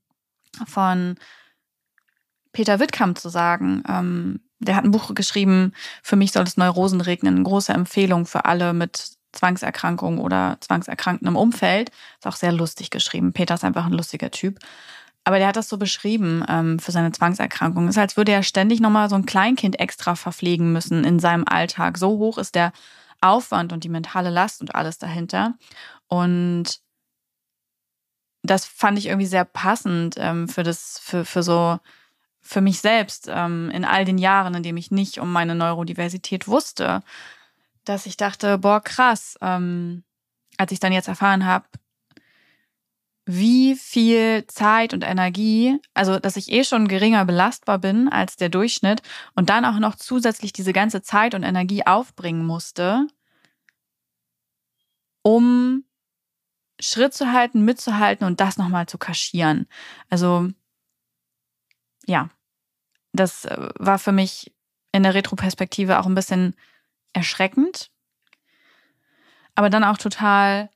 von 0.67 1.17
Peter 2.53 2.81
Wittkamp 2.81 3.19
zu 3.19 3.29
sagen, 3.29 3.83
ähm, 3.89 4.41
der 4.59 4.77
hat 4.77 4.85
ein 4.85 4.91
Buch 4.91 5.15
geschrieben, 5.15 5.73
für 6.03 6.17
mich 6.17 6.33
soll 6.33 6.45
es 6.45 6.57
Neurosen 6.57 7.01
regnen, 7.01 7.45
große 7.45 7.73
Empfehlung 7.73 8.25
für 8.27 8.47
alle 8.47 8.73
mit 8.73 9.17
Zwangserkrankung 9.33 10.19
oder 10.19 10.57
zwangserkrankten 10.61 11.29
im 11.29 11.37
Umfeld. 11.37 11.91
Ist 12.19 12.27
auch 12.27 12.37
sehr 12.37 12.53
lustig 12.53 12.91
geschrieben. 12.91 13.33
Peter 13.33 13.55
ist 13.55 13.65
einfach 13.65 13.87
ein 13.87 13.93
lustiger 13.93 14.31
Typ. 14.31 14.59
Aber 15.25 15.39
der 15.39 15.49
hat 15.49 15.57
das 15.57 15.69
so 15.69 15.77
beschrieben 15.77 16.45
ähm, 16.49 16.79
für 16.79 16.93
seine 16.93 17.13
Zwangserkrankung. 17.13 17.89
Es 17.89 17.97
ist, 17.97 18.01
als 18.01 18.17
würde 18.17 18.33
er 18.33 18.43
ständig 18.43 18.81
nochmal 18.81 19.11
so 19.11 19.17
ein 19.17 19.27
Kleinkind 19.27 19.79
extra 19.79 20.15
verpflegen 20.15 20.73
müssen 20.73 21.05
in 21.05 21.19
seinem 21.19 21.45
Alltag. 21.47 21.99
So 21.99 22.19
hoch 22.19 22.39
ist 22.39 22.55
der 22.55 22.73
Aufwand 23.21 23.73
und 23.73 23.85
die 23.85 23.89
mentale 23.89 24.31
Last 24.31 24.61
und 24.61 24.75
alles 24.75 24.99
dahinter. 24.99 25.55
Und 26.07 26.81
das 28.51 28.65
fand 28.65 28.99
ich 28.99 29.07
irgendwie 29.07 29.27
sehr 29.27 29.45
passend 29.45 30.17
ähm, 30.19 30.49
für 30.49 30.63
das, 30.63 31.01
für, 31.03 31.25
für 31.25 31.43
so, 31.43 31.79
für 32.41 32.61
mich 32.61 32.81
selbst 32.81 33.29
ähm, 33.31 33.71
in 33.71 33.85
all 33.85 34.05
den 34.05 34.19
Jahren, 34.19 34.55
in 34.55 34.63
denen 34.63 34.79
ich 34.79 34.91
nicht 34.91 35.19
um 35.19 35.33
meine 35.33 35.55
Neurodiversität 35.55 36.49
wusste 36.49 37.03
dass 37.87 38.07
ich 38.07 38.17
dachte, 38.17 38.59
boah, 38.59 38.83
krass, 38.83 39.39
ähm, 39.41 40.05
als 40.59 40.73
ich 40.73 40.81
dann 40.81 40.93
jetzt 40.93 41.09
erfahren 41.09 41.47
habe, 41.47 41.67
wie 43.25 43.75
viel 43.75 44.47
Zeit 44.47 44.93
und 44.93 45.03
Energie, 45.03 45.81
also 45.95 46.19
dass 46.19 46.37
ich 46.37 46.53
eh 46.53 46.63
schon 46.63 46.87
geringer 46.87 47.25
belastbar 47.25 47.79
bin 47.79 48.09
als 48.09 48.37
der 48.37 48.51
Durchschnitt 48.51 49.03
und 49.35 49.49
dann 49.51 49.65
auch 49.65 49.79
noch 49.79 49.97
zusätzlich 49.97 50.53
diese 50.53 50.73
ganze 50.73 51.03
Zeit 51.03 51.35
und 51.35 51.43
Energie 51.43 51.85
aufbringen 51.87 52.45
musste, 52.47 53.07
um 55.23 55.85
Schritt 56.81 57.15
zu 57.15 57.33
halten, 57.33 57.65
mitzuhalten 57.65 58.27
und 58.27 58.41
das 58.41 58.59
nochmal 58.59 58.87
zu 58.87 58.99
kaschieren. 58.99 59.67
Also 60.11 60.51
ja, 62.07 62.31
das 63.13 63.45
äh, 63.47 63.69
war 63.79 63.99
für 63.99 64.13
mich 64.13 64.53
in 64.93 65.03
der 65.03 65.15
Retroperspektive 65.15 65.99
auch 65.99 66.07
ein 66.07 66.15
bisschen 66.15 66.55
erschreckend, 67.13 67.91
aber 69.55 69.71
dann 69.71 69.85
auch 69.85 69.99
total 69.99 70.71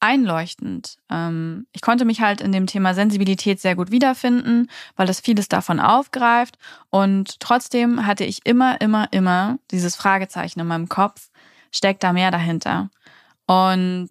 einleuchtend. 0.00 0.98
Ähm, 1.10 1.66
ich 1.72 1.80
konnte 1.80 2.04
mich 2.04 2.20
halt 2.20 2.40
in 2.40 2.52
dem 2.52 2.66
Thema 2.66 2.94
Sensibilität 2.94 3.60
sehr 3.60 3.74
gut 3.74 3.90
wiederfinden, 3.90 4.68
weil 4.96 5.06
das 5.06 5.20
vieles 5.20 5.48
davon 5.48 5.80
aufgreift. 5.80 6.58
Und 6.90 7.40
trotzdem 7.40 8.06
hatte 8.06 8.24
ich 8.24 8.44
immer, 8.44 8.80
immer, 8.82 9.08
immer 9.12 9.58
dieses 9.70 9.96
Fragezeichen 9.96 10.60
in 10.60 10.66
meinem 10.66 10.88
Kopf, 10.88 11.30
steckt 11.72 12.02
da 12.02 12.12
mehr 12.12 12.30
dahinter? 12.30 12.90
Und 13.46 14.10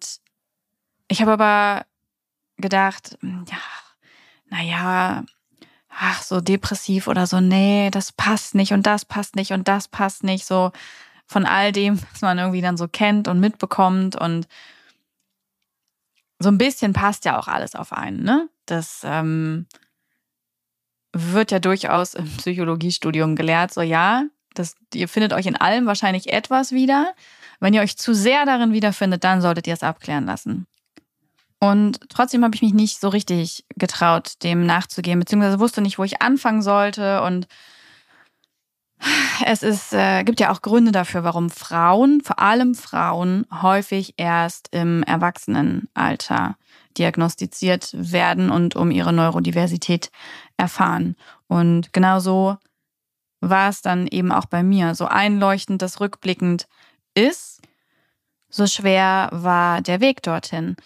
ich 1.08 1.20
habe 1.20 1.32
aber 1.32 1.86
gedacht, 2.56 3.16
hm, 3.20 3.44
ja, 3.50 3.58
naja, 4.50 5.24
ach, 5.88 6.22
so 6.22 6.40
depressiv 6.40 7.06
oder 7.06 7.26
so, 7.26 7.40
nee, 7.40 7.90
das 7.90 8.12
passt 8.12 8.54
nicht 8.54 8.72
und 8.72 8.86
das 8.86 9.04
passt 9.04 9.36
nicht 9.36 9.52
und 9.52 9.68
das 9.68 9.88
passt 9.88 10.24
nicht, 10.24 10.44
so 10.44 10.72
von 11.26 11.46
all 11.46 11.72
dem, 11.72 12.00
was 12.12 12.22
man 12.22 12.38
irgendwie 12.38 12.60
dann 12.60 12.76
so 12.76 12.88
kennt 12.88 13.28
und 13.28 13.40
mitbekommt. 13.40 14.16
Und 14.16 14.46
so 16.38 16.48
ein 16.48 16.58
bisschen 16.58 16.92
passt 16.92 17.24
ja 17.24 17.38
auch 17.38 17.48
alles 17.48 17.74
auf 17.74 17.92
einen, 17.92 18.22
ne? 18.22 18.48
Das 18.66 19.02
ähm, 19.04 19.66
wird 21.12 21.50
ja 21.50 21.58
durchaus 21.58 22.14
im 22.14 22.28
Psychologiestudium 22.36 23.36
gelehrt. 23.36 23.72
So, 23.72 23.82
ja, 23.82 24.24
das, 24.54 24.74
ihr 24.92 25.08
findet 25.08 25.32
euch 25.32 25.46
in 25.46 25.56
allem 25.56 25.86
wahrscheinlich 25.86 26.32
etwas 26.32 26.72
wieder. 26.72 27.14
Wenn 27.60 27.74
ihr 27.74 27.82
euch 27.82 27.96
zu 27.96 28.14
sehr 28.14 28.44
darin 28.46 28.72
wiederfindet, 28.72 29.24
dann 29.24 29.40
solltet 29.40 29.66
ihr 29.66 29.74
es 29.74 29.82
abklären 29.82 30.26
lassen. 30.26 30.66
Und 31.60 32.00
trotzdem 32.10 32.44
habe 32.44 32.54
ich 32.54 32.62
mich 32.62 32.74
nicht 32.74 33.00
so 33.00 33.08
richtig 33.08 33.64
getraut, 33.76 34.42
dem 34.42 34.66
nachzugehen, 34.66 35.18
beziehungsweise 35.18 35.60
wusste 35.60 35.80
nicht, 35.80 35.98
wo 35.98 36.04
ich 36.04 36.20
anfangen 36.20 36.62
sollte 36.62 37.22
und 37.22 37.46
es 39.44 39.62
ist, 39.62 39.92
äh, 39.92 40.24
gibt 40.24 40.40
ja 40.40 40.50
auch 40.50 40.62
Gründe 40.62 40.92
dafür, 40.92 41.24
warum 41.24 41.50
Frauen, 41.50 42.20
vor 42.22 42.38
allem 42.38 42.74
Frauen, 42.74 43.46
häufig 43.62 44.14
erst 44.16 44.68
im 44.72 45.02
Erwachsenenalter 45.02 46.56
diagnostiziert 46.96 47.90
werden 47.94 48.50
und 48.50 48.76
um 48.76 48.90
ihre 48.90 49.12
Neurodiversität 49.12 50.10
erfahren. 50.56 51.16
Und 51.48 51.92
genauso 51.92 52.56
war 53.40 53.68
es 53.68 53.82
dann 53.82 54.06
eben 54.06 54.32
auch 54.32 54.46
bei 54.46 54.62
mir. 54.62 54.94
So 54.94 55.06
einleuchtend 55.06 55.82
das 55.82 56.00
rückblickend 56.00 56.66
ist, 57.14 57.60
so 58.48 58.66
schwer 58.66 59.28
war 59.32 59.82
der 59.82 60.00
Weg 60.00 60.22
dorthin. 60.22 60.76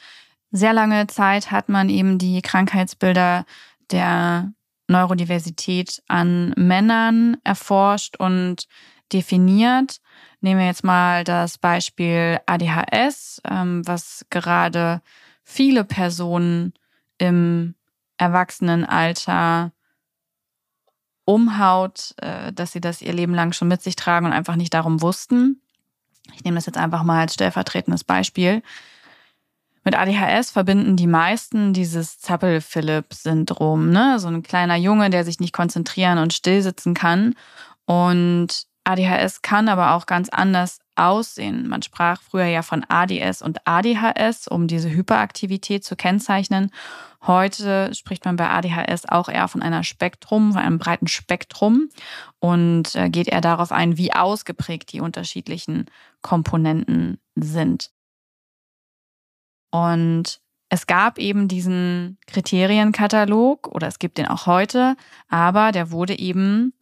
Sehr 0.50 0.72
lange 0.72 1.06
Zeit 1.08 1.50
hat 1.50 1.68
man 1.68 1.88
eben 1.88 2.18
die 2.18 2.40
Krankheitsbilder 2.40 3.44
der 3.90 4.52
Neurodiversität 4.88 6.02
an 6.08 6.54
Männern 6.56 7.36
erforscht 7.44 8.16
und 8.16 8.66
definiert. 9.12 9.98
Nehmen 10.40 10.60
wir 10.60 10.66
jetzt 10.66 10.84
mal 10.84 11.24
das 11.24 11.58
Beispiel 11.58 12.38
ADHS, 12.46 13.42
ähm, 13.44 13.86
was 13.86 14.24
gerade 14.30 15.02
viele 15.44 15.84
Personen 15.84 16.72
im 17.18 17.74
Erwachsenenalter 18.16 19.72
umhaut, 21.24 22.14
äh, 22.18 22.52
dass 22.52 22.72
sie 22.72 22.80
das 22.80 23.02
ihr 23.02 23.12
Leben 23.12 23.34
lang 23.34 23.52
schon 23.52 23.68
mit 23.68 23.82
sich 23.82 23.96
tragen 23.96 24.26
und 24.26 24.32
einfach 24.32 24.56
nicht 24.56 24.72
darum 24.72 25.02
wussten. 25.02 25.60
Ich 26.34 26.44
nehme 26.44 26.56
das 26.56 26.66
jetzt 26.66 26.78
einfach 26.78 27.02
mal 27.02 27.20
als 27.20 27.34
stellvertretendes 27.34 28.04
Beispiel. 28.04 28.62
Mit 29.84 29.96
ADHS 29.96 30.50
verbinden 30.50 30.96
die 30.96 31.06
meisten 31.06 31.72
dieses 31.72 32.18
Zappel-Philipp-Syndrom, 32.18 33.90
ne? 33.90 34.18
So 34.18 34.28
ein 34.28 34.42
kleiner 34.42 34.76
Junge, 34.76 35.10
der 35.10 35.24
sich 35.24 35.40
nicht 35.40 35.52
konzentrieren 35.52 36.18
und 36.18 36.32
stillsitzen 36.32 36.94
kann. 36.94 37.34
Und 37.86 38.66
ADHS 38.84 39.42
kann 39.42 39.68
aber 39.68 39.94
auch 39.94 40.06
ganz 40.06 40.28
anders 40.30 40.78
aussehen. 40.96 41.68
Man 41.68 41.82
sprach 41.82 42.22
früher 42.22 42.46
ja 42.46 42.62
von 42.62 42.84
ADS 42.88 43.42
und 43.42 43.66
ADHS, 43.66 44.48
um 44.48 44.66
diese 44.66 44.90
Hyperaktivität 44.90 45.84
zu 45.84 45.94
kennzeichnen. 45.94 46.70
Heute 47.26 47.94
spricht 47.94 48.24
man 48.24 48.36
bei 48.36 48.48
ADHS 48.48 49.06
auch 49.06 49.28
eher 49.28 49.48
von 49.48 49.62
einer 49.62 49.84
Spektrum, 49.84 50.52
von 50.52 50.62
einem 50.62 50.78
breiten 50.78 51.08
Spektrum 51.08 51.88
und 52.38 52.94
äh, 52.94 53.10
geht 53.10 53.28
eher 53.28 53.40
darauf 53.40 53.72
ein, 53.72 53.96
wie 53.98 54.12
ausgeprägt 54.12 54.92
die 54.92 55.00
unterschiedlichen 55.00 55.86
Komponenten 56.22 57.18
sind. 57.34 57.90
Und 59.70 60.40
es 60.68 60.86
gab 60.86 61.18
eben 61.18 61.48
diesen 61.48 62.18
Kriterienkatalog 62.26 63.68
oder 63.68 63.86
es 63.86 63.98
gibt 63.98 64.18
den 64.18 64.28
auch 64.28 64.46
heute, 64.46 64.96
aber 65.28 65.72
der 65.72 65.90
wurde 65.90 66.18
eben 66.18 66.74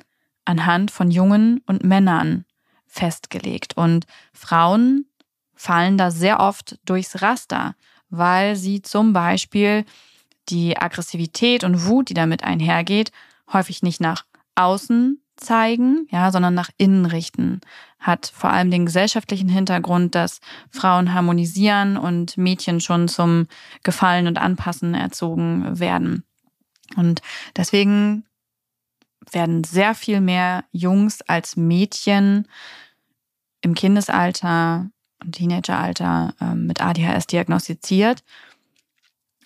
anhand 0.44 0.90
von 0.90 1.10
Jungen 1.10 1.62
und 1.66 1.84
Männern 1.84 2.44
festgelegt. 2.86 3.76
Und 3.76 4.06
Frauen 4.32 5.06
fallen 5.54 5.98
da 5.98 6.10
sehr 6.10 6.40
oft 6.40 6.78
durchs 6.84 7.22
Raster, 7.22 7.74
weil 8.10 8.56
sie 8.56 8.82
zum 8.82 9.12
Beispiel 9.12 9.84
die 10.48 10.76
Aggressivität 10.76 11.64
und 11.64 11.86
Wut, 11.86 12.08
die 12.08 12.14
damit 12.14 12.44
einhergeht, 12.44 13.10
häufig 13.52 13.82
nicht 13.82 14.00
nach 14.00 14.24
außen 14.54 15.20
zeigen, 15.36 16.06
ja, 16.10 16.30
sondern 16.30 16.54
nach 16.54 16.70
innen 16.78 17.06
richten. 17.06 17.60
Hat 17.98 18.30
vor 18.34 18.50
allem 18.50 18.70
den 18.70 18.86
gesellschaftlichen 18.86 19.48
Hintergrund, 19.48 20.14
dass 20.14 20.40
Frauen 20.70 21.14
harmonisieren 21.14 21.96
und 21.96 22.36
Mädchen 22.36 22.80
schon 22.80 23.08
zum 23.08 23.46
Gefallen 23.82 24.26
und 24.26 24.38
Anpassen 24.38 24.94
erzogen 24.94 25.78
werden. 25.78 26.24
Und 26.96 27.20
deswegen 27.56 28.24
werden 29.32 29.64
sehr 29.64 29.94
viel 29.94 30.20
mehr 30.20 30.64
Jungs 30.72 31.22
als 31.22 31.56
Mädchen 31.56 32.46
im 33.60 33.74
Kindesalter 33.74 34.88
und 35.22 35.32
Teenageralter 35.32 36.34
äh, 36.40 36.54
mit 36.54 36.80
ADHS 36.80 37.26
diagnostiziert, 37.26 38.22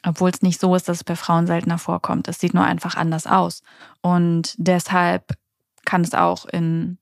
obwohl 0.02 0.30
es 0.30 0.42
nicht 0.42 0.60
so 0.60 0.74
ist, 0.74 0.88
dass 0.88 0.98
es 0.98 1.04
bei 1.04 1.16
Frauen 1.16 1.46
seltener 1.46 1.78
vorkommt. 1.78 2.28
Es 2.28 2.40
sieht 2.40 2.54
nur 2.54 2.64
einfach 2.64 2.96
anders 2.96 3.26
aus. 3.26 3.62
Und 4.02 4.54
deshalb 4.58 5.36
kann 5.90 6.02
es 6.02 6.14
auch 6.14 6.46
in 6.46 6.98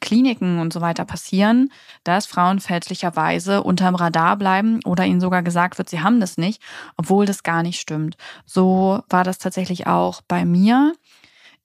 Kliniken 0.00 0.60
und 0.60 0.72
so 0.72 0.80
weiter 0.80 1.04
passieren, 1.04 1.72
dass 2.04 2.26
Frauen 2.26 2.60
fälschlicherweise 2.60 3.64
unterm 3.64 3.96
Radar 3.96 4.36
bleiben 4.36 4.78
oder 4.84 5.04
ihnen 5.04 5.20
sogar 5.20 5.42
gesagt 5.42 5.76
wird, 5.76 5.90
sie 5.90 6.00
haben 6.00 6.20
das 6.20 6.38
nicht, 6.38 6.62
obwohl 6.96 7.26
das 7.26 7.42
gar 7.42 7.64
nicht 7.64 7.80
stimmt. 7.80 8.16
So 8.46 9.02
war 9.08 9.24
das 9.24 9.38
tatsächlich 9.38 9.88
auch 9.88 10.20
bei 10.28 10.44
mir. 10.44 10.94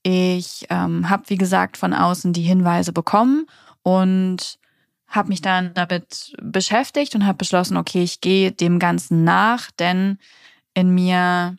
Ich 0.01 0.65
ähm, 0.71 1.07
habe, 1.07 1.25
wie 1.27 1.37
gesagt, 1.37 1.77
von 1.77 1.93
außen 1.93 2.33
die 2.33 2.41
Hinweise 2.41 2.91
bekommen 2.91 3.45
und 3.83 4.57
habe 5.07 5.27
mich 5.29 5.41
dann 5.41 5.71
damit 5.75 6.35
beschäftigt 6.41 7.13
und 7.13 7.27
habe 7.27 7.37
beschlossen, 7.37 7.77
okay, 7.77 8.01
ich 8.01 8.21
gehe 8.21 8.51
dem 8.51 8.79
Ganzen 8.79 9.23
nach, 9.23 9.69
denn 9.69 10.17
in 10.73 10.95
mir 10.95 11.57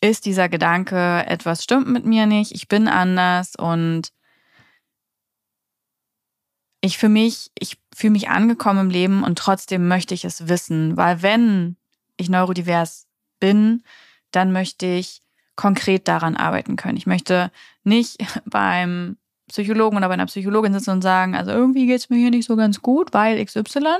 ist 0.00 0.26
dieser 0.26 0.48
Gedanke, 0.48 1.24
etwas 1.26 1.64
stimmt 1.64 1.88
mit 1.88 2.04
mir 2.04 2.26
nicht, 2.26 2.52
ich 2.52 2.68
bin 2.68 2.88
anders 2.88 3.54
und 3.56 4.12
ich 6.80 6.98
für 6.98 7.08
mich, 7.08 7.50
ich 7.58 7.76
fühle 7.94 8.12
mich 8.12 8.28
angekommen 8.28 8.80
im 8.80 8.90
Leben 8.90 9.24
und 9.24 9.38
trotzdem 9.38 9.88
möchte 9.88 10.14
ich 10.14 10.24
es 10.24 10.48
wissen, 10.48 10.96
weil 10.96 11.22
wenn 11.22 11.76
ich 12.16 12.28
neurodivers 12.28 13.06
bin, 13.40 13.82
dann 14.30 14.52
möchte 14.52 14.86
ich 14.86 15.20
konkret 15.56 16.06
daran 16.06 16.36
arbeiten 16.36 16.76
können. 16.76 16.96
Ich 16.96 17.06
möchte 17.06 17.50
nicht 17.82 18.18
beim 18.44 19.16
Psychologen 19.48 19.96
oder 19.96 20.08
bei 20.08 20.14
einer 20.14 20.26
Psychologin 20.26 20.72
sitzen 20.72 20.90
und 20.90 21.02
sagen, 21.02 21.34
also 21.34 21.50
irgendwie 21.50 21.86
geht 21.86 21.98
es 21.98 22.10
mir 22.10 22.18
hier 22.18 22.30
nicht 22.30 22.46
so 22.46 22.54
ganz 22.54 22.80
gut, 22.80 23.12
weil 23.12 23.44
XY, 23.44 23.96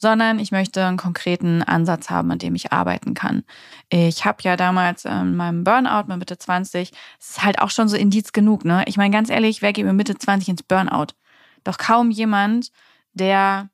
sondern 0.00 0.38
ich 0.38 0.50
möchte 0.50 0.84
einen 0.84 0.96
konkreten 0.96 1.62
Ansatz 1.62 2.10
haben, 2.10 2.30
an 2.30 2.38
dem 2.38 2.54
ich 2.54 2.72
arbeiten 2.72 3.14
kann. 3.14 3.44
Ich 3.90 4.24
habe 4.24 4.38
ja 4.42 4.56
damals 4.56 5.04
in 5.04 5.36
meinem 5.36 5.62
Burnout 5.62 6.08
mit 6.08 6.18
Mitte 6.18 6.38
20, 6.38 6.90
es 7.20 7.30
ist 7.30 7.42
halt 7.42 7.60
auch 7.60 7.70
schon 7.70 7.88
so 7.88 7.96
Indiz 7.96 8.32
genug, 8.32 8.64
ne? 8.64 8.82
Ich 8.86 8.96
meine, 8.96 9.12
ganz 9.12 9.30
ehrlich, 9.30 9.62
wer 9.62 9.72
geht 9.72 9.84
mit 9.84 9.94
Mitte 9.94 10.16
20 10.16 10.48
ins 10.48 10.62
Burnout? 10.62 11.08
Doch 11.64 11.76
kaum 11.76 12.10
jemand, 12.10 12.72
der 13.12 13.68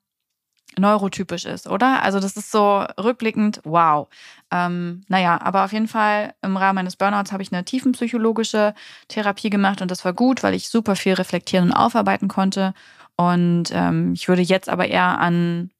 neurotypisch 0.78 1.44
ist, 1.46 1.66
oder? 1.68 2.02
Also 2.02 2.20
das 2.20 2.36
ist 2.36 2.50
so 2.50 2.84
rückblickend, 2.98 3.60
wow. 3.64 4.08
Ähm, 4.50 5.04
naja, 5.08 5.40
aber 5.40 5.64
auf 5.64 5.72
jeden 5.72 5.88
Fall 5.88 6.34
im 6.42 6.56
Rahmen 6.56 6.76
meines 6.76 6.96
Burnouts 6.96 7.32
habe 7.32 7.42
ich 7.42 7.52
eine 7.52 7.64
tiefenpsychologische 7.64 8.74
Therapie 9.08 9.50
gemacht 9.50 9.80
und 9.80 9.90
das 9.90 10.04
war 10.04 10.12
gut, 10.12 10.42
weil 10.42 10.54
ich 10.54 10.68
super 10.68 10.96
viel 10.96 11.14
reflektieren 11.14 11.70
und 11.70 11.76
aufarbeiten 11.76 12.28
konnte. 12.28 12.74
Und 13.16 13.70
ähm, 13.72 14.12
ich 14.12 14.28
würde 14.28 14.42
jetzt 14.42 14.68
aber 14.68 14.88
eher 14.88 15.18
an, 15.18 15.70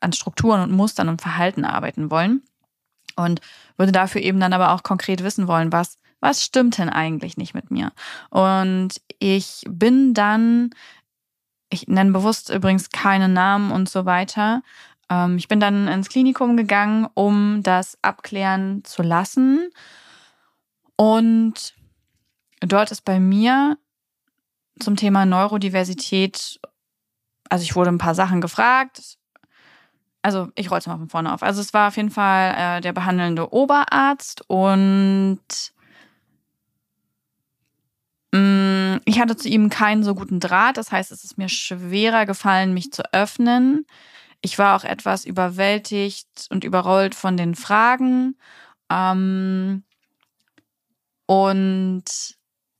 an 0.00 0.12
Strukturen 0.12 0.60
und 0.60 0.72
Mustern 0.72 1.08
und 1.08 1.22
Verhalten 1.22 1.64
arbeiten 1.64 2.10
wollen. 2.10 2.42
Und 3.16 3.40
würde 3.76 3.92
dafür 3.92 4.20
eben 4.22 4.40
dann 4.40 4.52
aber 4.52 4.72
auch 4.72 4.82
konkret 4.82 5.22
wissen 5.22 5.46
wollen, 5.46 5.72
was, 5.72 5.98
was 6.20 6.42
stimmt 6.42 6.78
denn 6.78 6.88
eigentlich 6.88 7.36
nicht 7.36 7.54
mit 7.54 7.70
mir? 7.70 7.92
Und 8.30 9.00
ich 9.18 9.62
bin 9.68 10.14
dann 10.14 10.70
ich 11.70 11.86
nenne 11.86 12.10
bewusst 12.10 12.50
übrigens 12.50 12.90
keine 12.90 13.28
Namen 13.28 13.70
und 13.70 13.88
so 13.88 14.04
weiter. 14.04 14.62
Ähm, 15.08 15.38
ich 15.38 15.48
bin 15.48 15.60
dann 15.60 15.88
ins 15.88 16.08
Klinikum 16.08 16.56
gegangen, 16.56 17.06
um 17.14 17.62
das 17.62 17.96
abklären 18.02 18.84
zu 18.84 19.02
lassen. 19.02 19.70
Und 20.96 21.74
dort 22.60 22.90
ist 22.90 23.04
bei 23.04 23.20
mir 23.20 23.78
zum 24.80 24.96
Thema 24.96 25.24
Neurodiversität, 25.24 26.60
also 27.48 27.62
ich 27.62 27.76
wurde 27.76 27.90
ein 27.90 27.98
paar 27.98 28.14
Sachen 28.14 28.40
gefragt. 28.40 29.18
Also 30.22 30.48
ich 30.54 30.70
roll's 30.70 30.86
mal 30.86 30.98
von 30.98 31.08
vorne 31.08 31.32
auf. 31.32 31.42
Also 31.42 31.60
es 31.60 31.72
war 31.72 31.88
auf 31.88 31.96
jeden 31.96 32.10
Fall 32.10 32.78
äh, 32.78 32.80
der 32.80 32.92
behandelnde 32.92 33.52
Oberarzt 33.52 34.42
und 34.48 35.40
Mm, 38.32 38.98
ich 39.06 39.18
hatte 39.20 39.36
zu 39.36 39.48
ihm 39.48 39.70
keinen 39.70 40.04
so 40.04 40.14
guten 40.14 40.40
Draht, 40.40 40.76
das 40.76 40.92
heißt, 40.92 41.10
es 41.10 41.24
ist 41.24 41.36
mir 41.38 41.48
schwerer 41.48 42.26
gefallen, 42.26 42.74
mich 42.74 42.92
zu 42.92 43.02
öffnen. 43.12 43.86
Ich 44.42 44.58
war 44.58 44.76
auch 44.76 44.84
etwas 44.84 45.24
überwältigt 45.24 46.28
und 46.50 46.64
überrollt 46.64 47.14
von 47.14 47.36
den 47.36 47.54
Fragen. 47.54 48.36
Ähm, 48.90 49.84
und 51.26 52.04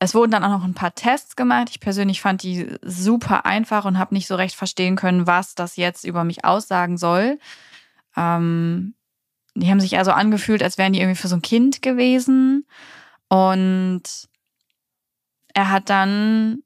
es 0.03 0.15
wurden 0.15 0.33
dann 0.33 0.43
auch 0.43 0.51
noch 0.51 0.65
ein 0.65 0.75
paar 0.75 0.95
Tests 0.95 1.37
gemacht. 1.37 1.69
Ich 1.71 1.79
persönlich 1.79 2.23
fand 2.23 2.43
die 2.43 2.75
super 2.83 3.45
einfach 3.45 3.85
und 3.85 3.99
habe 3.99 4.15
nicht 4.15 4.27
so 4.27 4.35
recht 4.35 4.57
verstehen 4.57 4.97
können, 4.97 5.27
was 5.27 5.55
das 5.55 5.77
jetzt 5.77 6.05
über 6.05 6.25
mich 6.25 6.43
aussagen 6.45 6.97
soll. 6.97 7.39
Ähm, 8.17 8.95
die 9.55 9.71
haben 9.71 9.81
sich 9.81 9.99
also 9.99 10.13
angefühlt, 10.13 10.63
als 10.63 10.79
wären 10.79 10.95
die 10.95 11.01
irgendwie 11.01 11.21
für 11.21 11.29
so 11.29 11.37
ein 11.37 11.43
Kind 11.43 11.83
gewesen. 11.83 12.67
Und 13.29 14.03
er 15.53 15.71
hat 15.71 15.91
dann 15.91 16.63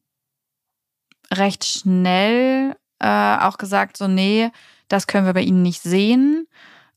recht 1.33 1.65
schnell 1.65 2.77
äh, 3.01 3.37
auch 3.39 3.59
gesagt, 3.59 3.97
so, 3.97 4.07
nee, 4.07 4.51
das 4.87 5.09
können 5.09 5.27
wir 5.27 5.35
bei 5.35 5.43
Ihnen 5.43 5.63
nicht 5.63 5.83
sehen. 5.83 6.47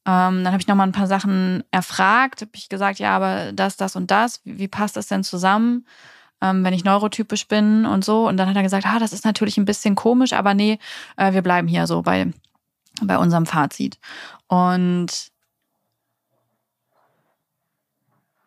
Ähm, 0.06 0.44
dann 0.44 0.48
habe 0.48 0.60
ich 0.60 0.68
nochmal 0.68 0.88
ein 0.88 0.94
paar 0.94 1.08
Sachen 1.08 1.64
erfragt, 1.72 2.42
habe 2.42 2.52
ich 2.54 2.70
gesagt, 2.70 3.00
ja, 3.00 3.16
aber 3.16 3.54
das, 3.54 3.76
das 3.76 3.96
und 3.96 4.12
das, 4.12 4.42
wie, 4.44 4.60
wie 4.60 4.68
passt 4.68 4.96
das 4.96 5.08
denn 5.08 5.24
zusammen, 5.24 5.88
ähm, 6.42 6.64
wenn 6.64 6.74
ich 6.74 6.84
neurotypisch 6.84 7.48
bin 7.48 7.86
und 7.86 8.06
so. 8.06 8.28
Und 8.28 8.38
dann 8.38 8.50
hat 8.50 8.56
er 8.56 8.64
gesagt, 8.64 8.86
ah, 8.86 9.00
das 9.00 9.14
ist 9.14 9.26
natürlich 9.26 9.58
ein 9.58 9.66
bisschen 9.66 9.96
komisch, 9.96 10.34
aber 10.34 10.54
nee, 10.54 10.80
äh, 11.18 11.34
wir 11.34 11.42
bleiben 11.42 11.68
hier 11.68 11.88
so 11.88 12.02
bei, 12.02 12.32
bei 13.02 13.18
unserem 13.18 13.46
Fazit. 13.46 13.98
Und 14.48 15.32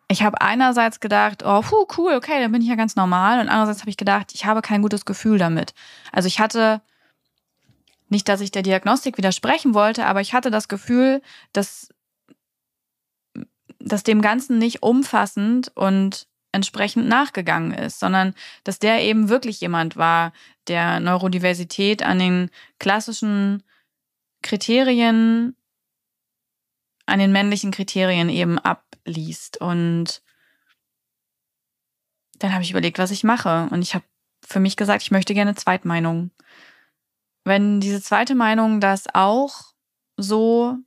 ich 0.07 0.23
habe 0.23 0.41
einerseits 0.41 0.99
gedacht, 0.99 1.43
oh, 1.45 1.61
puh, 1.61 1.85
cool, 1.97 2.13
okay, 2.15 2.41
dann 2.41 2.51
bin 2.51 2.61
ich 2.61 2.67
ja 2.67 2.75
ganz 2.75 2.95
normal. 2.95 3.39
Und 3.39 3.47
andererseits 3.47 3.81
habe 3.81 3.89
ich 3.89 3.97
gedacht, 3.97 4.33
ich 4.33 4.45
habe 4.45 4.61
kein 4.61 4.81
gutes 4.81 5.05
Gefühl 5.05 5.37
damit. 5.37 5.73
Also 6.11 6.27
ich 6.27 6.39
hatte 6.39 6.81
nicht, 8.09 8.27
dass 8.27 8.41
ich 8.41 8.51
der 8.51 8.61
Diagnostik 8.61 9.17
widersprechen 9.17 9.73
wollte, 9.73 10.05
aber 10.05 10.19
ich 10.19 10.33
hatte 10.33 10.51
das 10.51 10.67
Gefühl, 10.67 11.21
dass, 11.53 11.89
dass 13.79 14.03
dem 14.03 14.21
Ganzen 14.21 14.57
nicht 14.57 14.83
umfassend 14.83 15.71
und 15.75 16.27
entsprechend 16.51 17.07
nachgegangen 17.07 17.71
ist, 17.71 17.99
sondern 17.99 18.33
dass 18.63 18.79
der 18.79 19.01
eben 19.01 19.29
wirklich 19.29 19.61
jemand 19.61 19.95
war, 19.95 20.33
der 20.67 20.99
Neurodiversität 20.99 22.03
an 22.03 22.19
den 22.19 22.49
klassischen 22.79 23.63
Kriterien, 24.41 25.55
an 27.05 27.19
den 27.19 27.31
männlichen 27.31 27.71
Kriterien 27.71 28.29
eben 28.29 28.59
ab 28.59 28.85
liest. 29.05 29.59
Und 29.59 30.21
dann 32.39 32.53
habe 32.53 32.63
ich 32.63 32.71
überlegt, 32.71 32.99
was 32.99 33.11
ich 33.11 33.23
mache. 33.23 33.67
Und 33.71 33.81
ich 33.81 33.93
habe 33.95 34.05
für 34.45 34.59
mich 34.59 34.75
gesagt, 34.75 35.03
ich 35.03 35.11
möchte 35.11 35.33
gerne 35.33 35.55
Zweitmeinung. 35.55 36.31
Wenn 37.43 37.79
diese 37.79 38.01
zweite 38.01 38.35
Meinung 38.35 38.79
das 38.81 39.05
auch 39.13 39.73
so 40.17 40.77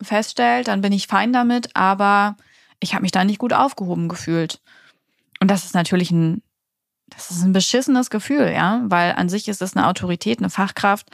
feststellt, 0.00 0.68
dann 0.68 0.80
bin 0.80 0.92
ich 0.92 1.06
fein 1.06 1.32
damit, 1.32 1.74
aber 1.74 2.36
ich 2.80 2.94
habe 2.94 3.02
mich 3.02 3.12
da 3.12 3.24
nicht 3.24 3.38
gut 3.38 3.52
aufgehoben 3.52 4.08
gefühlt. 4.08 4.60
Und 5.40 5.50
das 5.50 5.64
ist 5.64 5.74
natürlich 5.74 6.10
ein, 6.10 6.42
das 7.08 7.30
ist 7.30 7.42
ein 7.42 7.52
beschissenes 7.52 8.10
Gefühl, 8.10 8.50
ja, 8.52 8.82
weil 8.84 9.12
an 9.12 9.28
sich 9.28 9.48
ist 9.48 9.62
es 9.62 9.76
eine 9.76 9.86
Autorität, 9.86 10.38
eine 10.38 10.50
Fachkraft, 10.50 11.10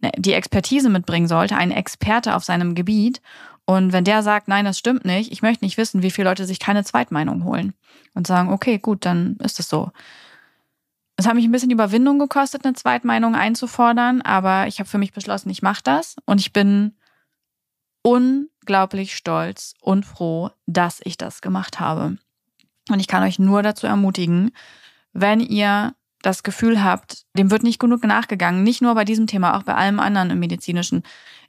ne, 0.00 0.12
die 0.16 0.32
Expertise 0.32 0.88
mitbringen 0.88 1.28
sollte, 1.28 1.56
ein 1.56 1.70
Experte 1.70 2.34
auf 2.34 2.44
seinem 2.44 2.74
Gebiet. 2.74 3.20
Und 3.66 3.92
wenn 3.92 4.04
der 4.04 4.22
sagt, 4.22 4.48
nein, 4.48 4.64
das 4.64 4.78
stimmt 4.78 5.04
nicht, 5.04 5.30
ich 5.30 5.42
möchte 5.42 5.64
nicht 5.64 5.76
wissen, 5.76 6.02
wie 6.02 6.10
viele 6.10 6.28
Leute 6.28 6.46
sich 6.46 6.58
keine 6.58 6.84
Zweitmeinung 6.84 7.44
holen 7.44 7.74
und 8.14 8.26
sagen, 8.26 8.50
okay, 8.50 8.78
gut, 8.78 9.04
dann 9.04 9.36
ist 9.36 9.60
es 9.60 9.68
so. 9.68 9.92
Es 11.16 11.26
hat 11.26 11.34
mich 11.34 11.44
ein 11.44 11.52
bisschen 11.52 11.70
Überwindung 11.70 12.18
gekostet, 12.18 12.64
eine 12.64 12.74
Zweitmeinung 12.74 13.34
einzufordern, 13.34 14.22
aber 14.22 14.66
ich 14.66 14.78
habe 14.78 14.88
für 14.88 14.96
mich 14.96 15.12
beschlossen, 15.12 15.50
ich 15.50 15.60
mache 15.60 15.82
das 15.84 16.16
und 16.24 16.40
ich 16.40 16.52
bin 16.52 16.96
unglaublich 18.02 19.14
stolz 19.14 19.74
und 19.82 20.06
froh, 20.06 20.50
dass 20.66 21.00
ich 21.04 21.18
das 21.18 21.42
gemacht 21.42 21.78
habe. 21.78 22.16
Und 22.90 23.00
ich 23.00 23.08
kann 23.08 23.22
euch 23.22 23.38
nur 23.38 23.62
dazu 23.62 23.86
ermutigen, 23.86 24.52
wenn 25.12 25.40
ihr 25.40 25.94
das 26.22 26.42
Gefühl 26.42 26.82
habt, 26.82 27.24
dem 27.36 27.50
wird 27.50 27.62
nicht 27.62 27.78
genug 27.78 28.04
nachgegangen, 28.04 28.62
nicht 28.62 28.82
nur 28.82 28.94
bei 28.94 29.04
diesem 29.04 29.26
Thema, 29.26 29.56
auch 29.56 29.62
bei 29.62 29.74
allem 29.74 30.00
anderen 30.00 30.30
im 30.30 30.38
medizinischen. 30.38 31.02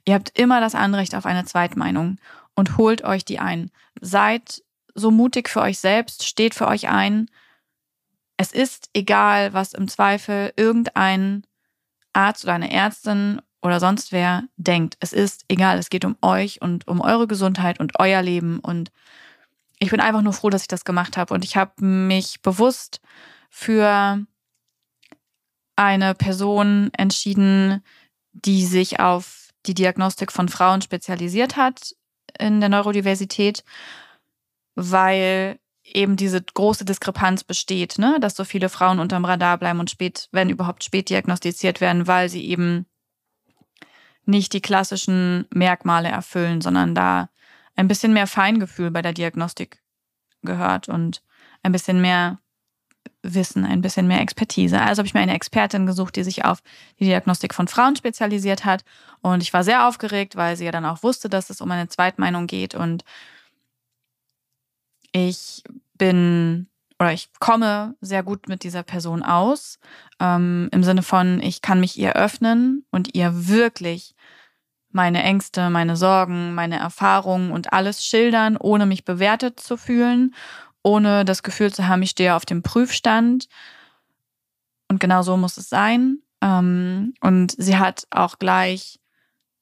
Ihr 0.04 0.14
habt 0.14 0.38
immer 0.38 0.60
das 0.60 0.74
Anrecht 0.74 1.14
auf 1.14 1.26
eine 1.26 1.44
Zweitmeinung 1.44 2.18
und 2.54 2.76
holt 2.76 3.04
euch 3.04 3.24
die 3.24 3.38
ein. 3.38 3.70
Seid 4.00 4.62
so 4.94 5.10
mutig 5.10 5.48
für 5.48 5.60
euch 5.60 5.78
selbst, 5.78 6.26
steht 6.26 6.54
für 6.54 6.66
euch 6.66 6.88
ein. 6.88 7.30
Es 8.36 8.52
ist 8.52 8.88
egal, 8.94 9.52
was 9.52 9.74
im 9.74 9.88
Zweifel 9.88 10.52
irgendein 10.56 11.44
Arzt 12.12 12.44
oder 12.44 12.54
eine 12.54 12.72
Ärztin 12.72 13.40
oder 13.62 13.78
sonst 13.78 14.12
wer 14.12 14.44
denkt. 14.56 14.96
Es 15.00 15.12
ist 15.12 15.44
egal, 15.48 15.78
es 15.78 15.88
geht 15.88 16.04
um 16.04 16.16
euch 16.20 16.60
und 16.60 16.88
um 16.88 17.00
eure 17.00 17.26
Gesundheit 17.26 17.78
und 17.78 17.98
euer 18.00 18.22
Leben 18.22 18.58
und 18.58 18.90
ich 19.82 19.90
bin 19.90 20.00
einfach 20.00 20.22
nur 20.22 20.32
froh, 20.32 20.48
dass 20.48 20.62
ich 20.62 20.68
das 20.68 20.84
gemacht 20.84 21.16
habe 21.16 21.34
und 21.34 21.44
ich 21.44 21.56
habe 21.56 21.84
mich 21.84 22.40
bewusst 22.40 23.00
für 23.50 24.24
eine 25.74 26.14
Person 26.14 26.90
entschieden, 26.96 27.82
die 28.32 28.64
sich 28.64 29.00
auf 29.00 29.50
die 29.66 29.74
Diagnostik 29.74 30.30
von 30.30 30.48
Frauen 30.48 30.82
spezialisiert 30.82 31.56
hat 31.56 31.96
in 32.38 32.60
der 32.60 32.68
Neurodiversität, 32.68 33.64
weil 34.76 35.58
eben 35.82 36.14
diese 36.16 36.40
große 36.40 36.84
Diskrepanz 36.84 37.42
besteht, 37.42 37.98
ne? 37.98 38.18
dass 38.20 38.36
so 38.36 38.44
viele 38.44 38.68
Frauen 38.68 39.00
unterm 39.00 39.24
Radar 39.24 39.58
bleiben 39.58 39.80
und 39.80 39.90
spät, 39.90 40.28
wenn 40.30 40.48
überhaupt 40.48 40.84
spät 40.84 41.10
diagnostiziert 41.10 41.80
werden, 41.80 42.06
weil 42.06 42.28
sie 42.28 42.46
eben 42.46 42.86
nicht 44.26 44.52
die 44.52 44.60
klassischen 44.60 45.46
Merkmale 45.52 46.08
erfüllen, 46.08 46.60
sondern 46.60 46.94
da 46.94 47.31
ein 47.76 47.88
bisschen 47.88 48.12
mehr 48.12 48.26
Feingefühl 48.26 48.90
bei 48.90 49.02
der 49.02 49.12
Diagnostik 49.12 49.82
gehört 50.42 50.88
und 50.88 51.22
ein 51.62 51.72
bisschen 51.72 52.00
mehr 52.00 52.38
Wissen, 53.22 53.64
ein 53.64 53.82
bisschen 53.82 54.08
mehr 54.08 54.20
Expertise. 54.20 54.80
Also 54.80 55.00
habe 55.00 55.06
ich 55.06 55.14
mir 55.14 55.20
eine 55.20 55.34
Expertin 55.34 55.86
gesucht, 55.86 56.16
die 56.16 56.24
sich 56.24 56.44
auf 56.44 56.62
die 56.98 57.04
Diagnostik 57.04 57.54
von 57.54 57.68
Frauen 57.68 57.96
spezialisiert 57.96 58.64
hat. 58.64 58.84
Und 59.20 59.42
ich 59.42 59.52
war 59.52 59.62
sehr 59.62 59.86
aufgeregt, 59.86 60.36
weil 60.36 60.56
sie 60.56 60.64
ja 60.64 60.72
dann 60.72 60.84
auch 60.84 61.02
wusste, 61.02 61.28
dass 61.28 61.50
es 61.50 61.60
um 61.60 61.70
eine 61.70 61.88
Zweitmeinung 61.88 62.46
geht. 62.46 62.74
Und 62.74 63.04
ich 65.12 65.62
bin 65.96 66.68
oder 66.98 67.12
ich 67.12 67.30
komme 67.40 67.96
sehr 68.00 68.22
gut 68.22 68.48
mit 68.48 68.62
dieser 68.62 68.84
Person 68.84 69.22
aus. 69.24 69.80
Ähm, 70.20 70.68
Im 70.72 70.84
Sinne 70.84 71.02
von, 71.02 71.40
ich 71.40 71.60
kann 71.60 71.80
mich 71.80 71.98
ihr 71.98 72.14
öffnen 72.14 72.84
und 72.90 73.14
ihr 73.14 73.48
wirklich 73.48 74.14
meine 74.92 75.22
Ängste, 75.22 75.70
meine 75.70 75.96
Sorgen, 75.96 76.54
meine 76.54 76.78
Erfahrungen 76.78 77.50
und 77.50 77.72
alles 77.72 78.04
schildern, 78.04 78.56
ohne 78.56 78.86
mich 78.86 79.04
bewertet 79.04 79.60
zu 79.60 79.76
fühlen 79.76 80.34
ohne 80.82 81.24
das 81.24 81.42
Gefühl 81.42 81.72
zu 81.72 81.86
haben, 81.86 82.02
ich 82.02 82.10
stehe 82.10 82.34
auf 82.34 82.44
dem 82.44 82.62
Prüfstand. 82.62 83.48
Und 84.88 85.00
genau 85.00 85.22
so 85.22 85.36
muss 85.36 85.56
es 85.56 85.68
sein. 85.68 86.18
Ähm, 86.40 87.14
und 87.20 87.54
sie 87.56 87.78
hat 87.78 88.06
auch 88.10 88.38
gleich 88.38 88.98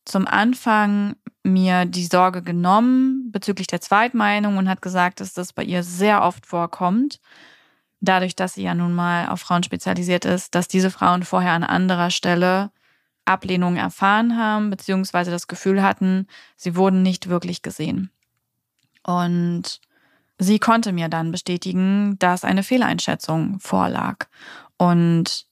zum 0.04 0.26
Anfang 0.26 1.16
mir 1.42 1.84
die 1.84 2.04
Sorge 2.04 2.42
genommen 2.42 3.30
bezüglich 3.30 3.66
der 3.66 3.80
Zweitmeinung 3.80 4.56
und 4.56 4.68
hat 4.68 4.82
gesagt, 4.82 5.20
dass 5.20 5.32
das 5.32 5.52
bei 5.52 5.62
ihr 5.62 5.82
sehr 5.82 6.22
oft 6.22 6.46
vorkommt. 6.46 7.20
Dadurch, 8.00 8.34
dass 8.34 8.54
sie 8.54 8.62
ja 8.62 8.74
nun 8.74 8.94
mal 8.94 9.28
auf 9.28 9.40
Frauen 9.40 9.62
spezialisiert 9.62 10.24
ist, 10.24 10.54
dass 10.54 10.68
diese 10.68 10.90
Frauen 10.90 11.22
vorher 11.22 11.52
an 11.52 11.64
anderer 11.64 12.10
Stelle 12.10 12.70
Ablehnung 13.24 13.76
erfahren 13.76 14.36
haben, 14.36 14.70
beziehungsweise 14.70 15.30
das 15.30 15.46
Gefühl 15.46 15.82
hatten, 15.82 16.26
sie 16.56 16.76
wurden 16.76 17.02
nicht 17.02 17.28
wirklich 17.28 17.62
gesehen. 17.62 18.10
Und 19.02 19.80
sie 20.38 20.58
konnte 20.58 20.92
mir 20.92 21.08
dann 21.08 21.30
bestätigen, 21.30 22.18
dass 22.18 22.44
eine 22.44 22.62
Fehleinschätzung 22.62 23.60
vorlag 23.60 24.26
und 24.76 25.46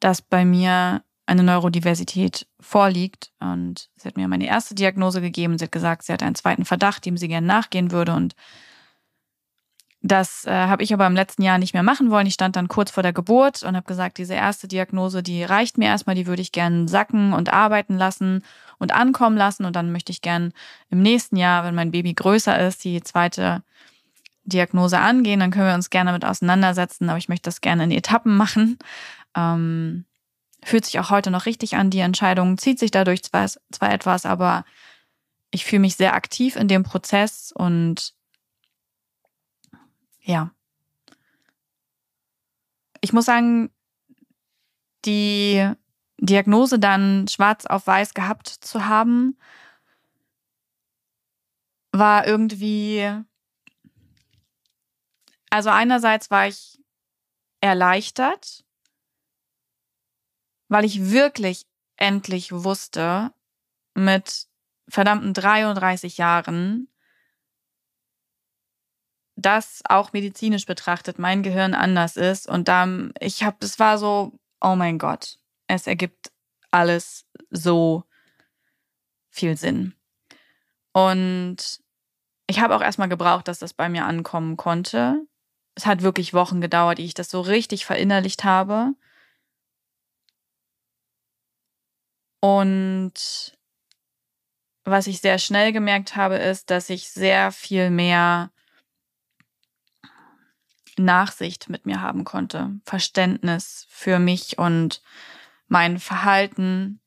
dass 0.00 0.22
bei 0.22 0.44
mir 0.44 1.02
eine 1.26 1.42
Neurodiversität 1.42 2.46
vorliegt. 2.58 3.32
Und 3.38 3.90
sie 3.96 4.08
hat 4.08 4.16
mir 4.16 4.28
meine 4.28 4.46
erste 4.46 4.74
Diagnose 4.74 5.20
gegeben. 5.20 5.58
Sie 5.58 5.64
hat 5.64 5.72
gesagt, 5.72 6.04
sie 6.04 6.12
hat 6.12 6.22
einen 6.22 6.34
zweiten 6.34 6.64
Verdacht, 6.64 7.04
dem 7.04 7.16
sie 7.16 7.28
gerne 7.28 7.46
nachgehen 7.46 7.90
würde. 7.90 8.14
Und 8.14 8.34
das 10.00 10.44
äh, 10.44 10.52
habe 10.52 10.84
ich 10.84 10.94
aber 10.94 11.06
im 11.06 11.14
letzten 11.14 11.42
Jahr 11.42 11.58
nicht 11.58 11.74
mehr 11.74 11.82
machen 11.82 12.10
wollen. 12.10 12.26
Ich 12.26 12.34
stand 12.34 12.54
dann 12.54 12.68
kurz 12.68 12.90
vor 12.92 13.02
der 13.02 13.12
Geburt 13.12 13.64
und 13.64 13.74
habe 13.74 13.86
gesagt, 13.86 14.18
diese 14.18 14.34
erste 14.34 14.68
Diagnose, 14.68 15.24
die 15.24 15.42
reicht 15.42 15.76
mir 15.76 15.86
erstmal, 15.86 16.14
die 16.14 16.28
würde 16.28 16.42
ich 16.42 16.52
gerne 16.52 16.88
sacken 16.88 17.32
und 17.32 17.52
arbeiten 17.52 17.98
lassen 17.98 18.44
und 18.78 18.94
ankommen 18.94 19.36
lassen. 19.36 19.64
Und 19.64 19.74
dann 19.74 19.90
möchte 19.90 20.12
ich 20.12 20.22
gern 20.22 20.52
im 20.88 21.02
nächsten 21.02 21.36
Jahr, 21.36 21.64
wenn 21.64 21.74
mein 21.74 21.90
Baby 21.90 22.14
größer 22.14 22.64
ist, 22.64 22.84
die 22.84 23.02
zweite 23.02 23.62
Diagnose 24.44 25.00
angehen. 25.00 25.40
Dann 25.40 25.50
können 25.50 25.66
wir 25.66 25.74
uns 25.74 25.90
gerne 25.90 26.10
damit 26.10 26.24
auseinandersetzen. 26.24 27.08
Aber 27.08 27.18
ich 27.18 27.28
möchte 27.28 27.48
das 27.48 27.60
gerne 27.60 27.82
in 27.82 27.90
Etappen 27.90 28.36
machen. 28.36 28.78
Ähm, 29.34 30.04
fühlt 30.62 30.84
sich 30.84 31.00
auch 31.00 31.10
heute 31.10 31.32
noch 31.32 31.46
richtig 31.46 31.74
an. 31.74 31.90
Die 31.90 31.98
Entscheidung 31.98 32.56
zieht 32.56 32.78
sich 32.78 32.92
dadurch 32.92 33.24
zwar, 33.24 33.48
zwar 33.72 33.92
etwas, 33.92 34.26
aber 34.26 34.64
ich 35.50 35.64
fühle 35.64 35.80
mich 35.80 35.96
sehr 35.96 36.14
aktiv 36.14 36.54
in 36.54 36.68
dem 36.68 36.84
Prozess 36.84 37.52
und 37.52 38.14
ja. 40.28 40.54
Ich 43.00 43.12
muss 43.12 43.24
sagen, 43.24 43.70
die 45.04 45.72
Diagnose 46.20 46.78
dann 46.78 47.26
schwarz 47.28 47.64
auf 47.66 47.86
weiß 47.86 48.12
gehabt 48.14 48.48
zu 48.48 48.86
haben, 48.86 49.38
war 51.92 52.26
irgendwie, 52.26 53.08
also 55.50 55.70
einerseits 55.70 56.30
war 56.30 56.46
ich 56.46 56.78
erleichtert, 57.60 58.64
weil 60.68 60.84
ich 60.84 61.10
wirklich 61.10 61.66
endlich 61.96 62.52
wusste, 62.52 63.32
mit 63.94 64.46
verdammten 64.88 65.34
33 65.34 66.18
Jahren, 66.18 66.88
dass 69.38 69.82
auch 69.88 70.12
medizinisch 70.12 70.66
betrachtet 70.66 71.20
mein 71.20 71.44
Gehirn 71.44 71.72
anders 71.74 72.16
ist. 72.16 72.48
Und 72.48 72.66
dann 72.66 73.12
ich 73.20 73.44
habe 73.44 73.58
es 73.60 73.78
war 73.78 73.96
so 73.96 74.32
oh 74.60 74.74
mein 74.74 74.98
Gott 74.98 75.38
es 75.68 75.86
ergibt 75.86 76.32
alles 76.70 77.24
so 77.50 78.04
viel 79.30 79.56
Sinn. 79.56 79.94
Und 80.92 81.80
ich 82.48 82.60
habe 82.60 82.74
auch 82.74 82.82
erstmal 82.82 83.08
gebraucht 83.08 83.46
dass 83.46 83.60
das 83.60 83.74
bei 83.74 83.88
mir 83.88 84.06
ankommen 84.06 84.56
konnte. 84.56 85.24
Es 85.76 85.86
hat 85.86 86.02
wirklich 86.02 86.34
Wochen 86.34 86.60
gedauert 86.60 86.98
ehe 86.98 87.06
ich 87.06 87.14
das 87.14 87.30
so 87.30 87.40
richtig 87.40 87.86
verinnerlicht 87.86 88.42
habe. 88.42 88.94
Und 92.40 93.56
was 94.84 95.06
ich 95.06 95.20
sehr 95.20 95.38
schnell 95.38 95.72
gemerkt 95.72 96.16
habe 96.16 96.36
ist 96.36 96.70
dass 96.70 96.90
ich 96.90 97.08
sehr 97.10 97.52
viel 97.52 97.90
mehr 97.90 98.50
Nachsicht 100.98 101.68
mit 101.68 101.86
mir 101.86 102.00
haben 102.00 102.24
konnte, 102.24 102.78
Verständnis 102.84 103.86
für 103.88 104.18
mich 104.18 104.58
und 104.58 105.02
mein 105.68 105.98
Verhalten. 105.98 107.00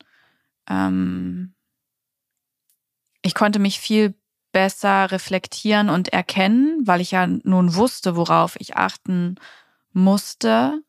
Ähm 0.67 1.53
ich 3.21 3.35
konnte 3.35 3.59
mich 3.59 3.79
viel 3.79 4.15
besser 4.51 5.11
reflektieren 5.11 5.89
und 5.89 6.09
erkennen, 6.09 6.81
weil 6.85 7.01
ich 7.01 7.11
ja 7.11 7.25
nun 7.27 7.75
wusste, 7.75 8.15
worauf 8.15 8.55
ich 8.59 8.75
achten 8.75 9.35
musste. 9.93 10.81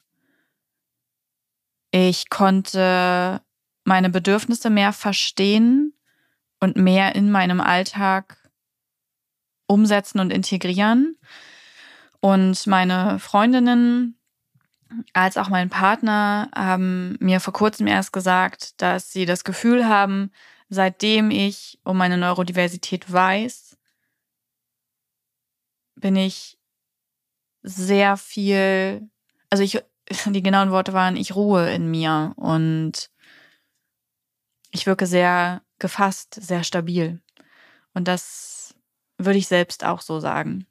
Ich 1.91 2.31
konnte 2.31 3.43
meine 3.85 4.11
Bedürfnisse 4.11 4.71
mehr 4.71 4.93
verstehen 4.93 5.95
und 6.61 6.77
mehr 6.77 7.15
in 7.15 7.31
meinem 7.31 7.61
Alltag 7.61 8.39
umsetzen 9.67 10.21
und 10.21 10.33
integrieren. 10.33 11.19
Und 12.25 12.69
meine 12.69 13.19
Freundinnen 13.19 14.17
als 15.13 15.37
auch 15.37 15.49
mein 15.49 15.71
Partner 15.71 16.49
haben 16.55 17.17
mir 17.19 17.41
vor 17.41 17.53
kurzem 17.53 17.89
erst 17.89 18.13
gesagt, 18.13 18.81
dass 18.81 19.11
sie 19.11 19.27
das 19.27 19.43
Gefühl 19.43 19.89
haben, 19.89 20.31
seitdem 20.69 21.33
ich 21.33 21.81
um 21.83 21.97
meine 21.97 22.17
Neurodiversität 22.17 23.13
weiß, 23.13 23.77
bin 25.97 26.15
ich 26.15 26.59
sehr 27.65 28.17
viel, 28.17 29.11
also 29.51 29.65
ich, 29.65 29.83
die 30.27 30.43
genauen 30.45 30.71
Worte 30.71 30.93
waren, 30.93 31.17
ich 31.17 31.35
ruhe 31.35 31.73
in 31.75 31.91
mir 31.91 32.35
und 32.37 33.11
ich 34.71 34.87
wirke 34.87 35.07
sehr 35.07 35.63
gefasst, 35.81 36.39
sehr 36.41 36.63
stabil. 36.63 37.21
Und 37.95 38.07
das 38.07 38.77
würde 39.19 39.41
ich 39.41 39.49
selbst 39.49 39.85
auch 39.85 40.01
so 40.01 40.21
sagen. 40.21 40.69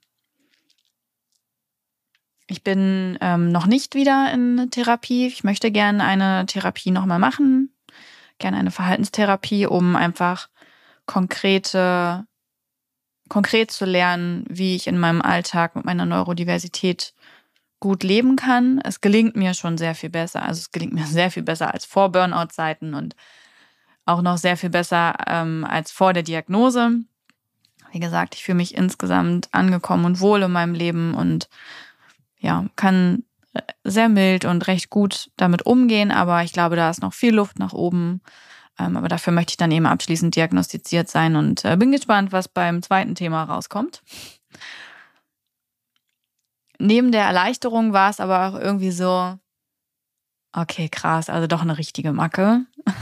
Ich 2.47 2.63
bin 2.63 3.17
ähm, 3.21 3.51
noch 3.51 3.65
nicht 3.65 3.95
wieder 3.95 4.31
in 4.33 4.69
Therapie. 4.71 5.27
Ich 5.27 5.43
möchte 5.43 5.71
gerne 5.71 6.03
eine 6.03 6.45
Therapie 6.45 6.91
nochmal 6.91 7.19
machen. 7.19 7.73
Gerne 8.39 8.57
eine 8.57 8.71
Verhaltenstherapie, 8.71 9.67
um 9.67 9.95
einfach 9.95 10.49
konkrete, 11.05 12.25
konkret 13.29 13.71
zu 13.71 13.85
lernen, 13.85 14.45
wie 14.49 14.75
ich 14.75 14.87
in 14.87 14.97
meinem 14.97 15.21
Alltag 15.21 15.75
mit 15.75 15.85
meiner 15.85 16.05
Neurodiversität 16.05 17.13
gut 17.81 18.03
leben 18.03 18.37
kann. 18.37 18.79
Es 18.83 19.01
gelingt 19.01 19.35
mir 19.35 19.53
schon 19.53 19.77
sehr 19.77 19.95
viel 19.95 20.09
besser. 20.09 20.43
Also 20.43 20.59
es 20.59 20.71
gelingt 20.71 20.93
mir 20.93 21.05
sehr 21.07 21.31
viel 21.31 21.43
besser 21.43 21.73
als 21.73 21.83
vor 21.85 22.11
Burnout-Zeiten 22.11 22.93
und 22.93 23.15
auch 24.05 24.21
noch 24.21 24.37
sehr 24.37 24.57
viel 24.57 24.69
besser 24.69 25.15
ähm, 25.27 25.65
als 25.69 25.91
vor 25.91 26.13
der 26.13 26.23
Diagnose. 26.23 26.91
Wie 27.91 27.99
gesagt, 27.99 28.35
ich 28.35 28.43
fühle 28.43 28.55
mich 28.55 28.75
insgesamt 28.75 29.49
angekommen 29.51 30.05
und 30.05 30.21
wohl 30.21 30.43
in 30.43 30.51
meinem 30.51 30.73
Leben 30.73 31.13
und 31.13 31.49
ja, 32.41 32.65
kann 32.75 33.23
äh, 33.53 33.61
sehr 33.83 34.09
mild 34.09 34.45
und 34.45 34.67
recht 34.67 34.89
gut 34.89 35.31
damit 35.37 35.65
umgehen, 35.65 36.11
aber 36.11 36.43
ich 36.43 36.51
glaube, 36.51 36.75
da 36.75 36.89
ist 36.89 37.01
noch 37.01 37.13
viel 37.13 37.33
Luft 37.33 37.59
nach 37.59 37.73
oben. 37.73 38.21
Ähm, 38.79 38.97
aber 38.97 39.07
dafür 39.07 39.33
möchte 39.33 39.51
ich 39.51 39.57
dann 39.57 39.71
eben 39.71 39.85
abschließend 39.85 40.35
diagnostiziert 40.35 41.09
sein 41.09 41.35
und 41.35 41.63
äh, 41.65 41.77
bin 41.77 41.91
gespannt, 41.91 42.31
was 42.31 42.47
beim 42.47 42.81
zweiten 42.81 43.15
Thema 43.15 43.43
rauskommt. 43.43 44.01
Neben 46.79 47.11
der 47.11 47.25
Erleichterung 47.25 47.93
war 47.93 48.09
es 48.09 48.19
aber 48.19 48.47
auch 48.47 48.59
irgendwie 48.59 48.91
so, 48.91 49.37
okay, 50.51 50.89
krass, 50.89 51.29
also 51.29 51.47
doch 51.47 51.61
eine 51.61 51.77
richtige 51.77 52.11
Macke. 52.11 52.65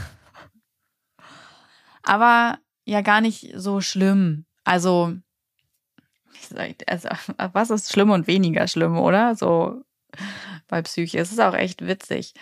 aber 2.02 2.58
ja 2.84 3.00
gar 3.00 3.20
nicht 3.20 3.52
so 3.54 3.80
schlimm. 3.80 4.44
Also, 4.64 5.14
also, 6.86 7.08
was 7.52 7.70
ist 7.70 7.92
schlimm 7.92 8.10
und 8.10 8.26
weniger 8.26 8.66
schlimm, 8.68 8.98
oder? 8.98 9.34
So 9.34 9.82
bei 10.68 10.82
Psyche. 10.82 11.18
Es 11.18 11.32
ist 11.32 11.40
auch 11.40 11.54
echt 11.54 11.86
witzig. 11.86 12.34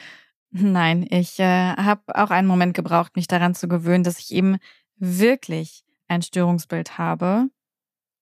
Nein, 0.50 1.06
ich 1.10 1.38
äh, 1.40 1.74
habe 1.76 2.14
auch 2.14 2.30
einen 2.30 2.48
Moment 2.48 2.74
gebraucht, 2.74 3.16
mich 3.16 3.28
daran 3.28 3.54
zu 3.54 3.68
gewöhnen, 3.68 4.04
dass 4.04 4.18
ich 4.18 4.32
eben 4.32 4.58
wirklich 4.96 5.84
ein 6.08 6.22
Störungsbild 6.22 6.96
habe 6.96 7.50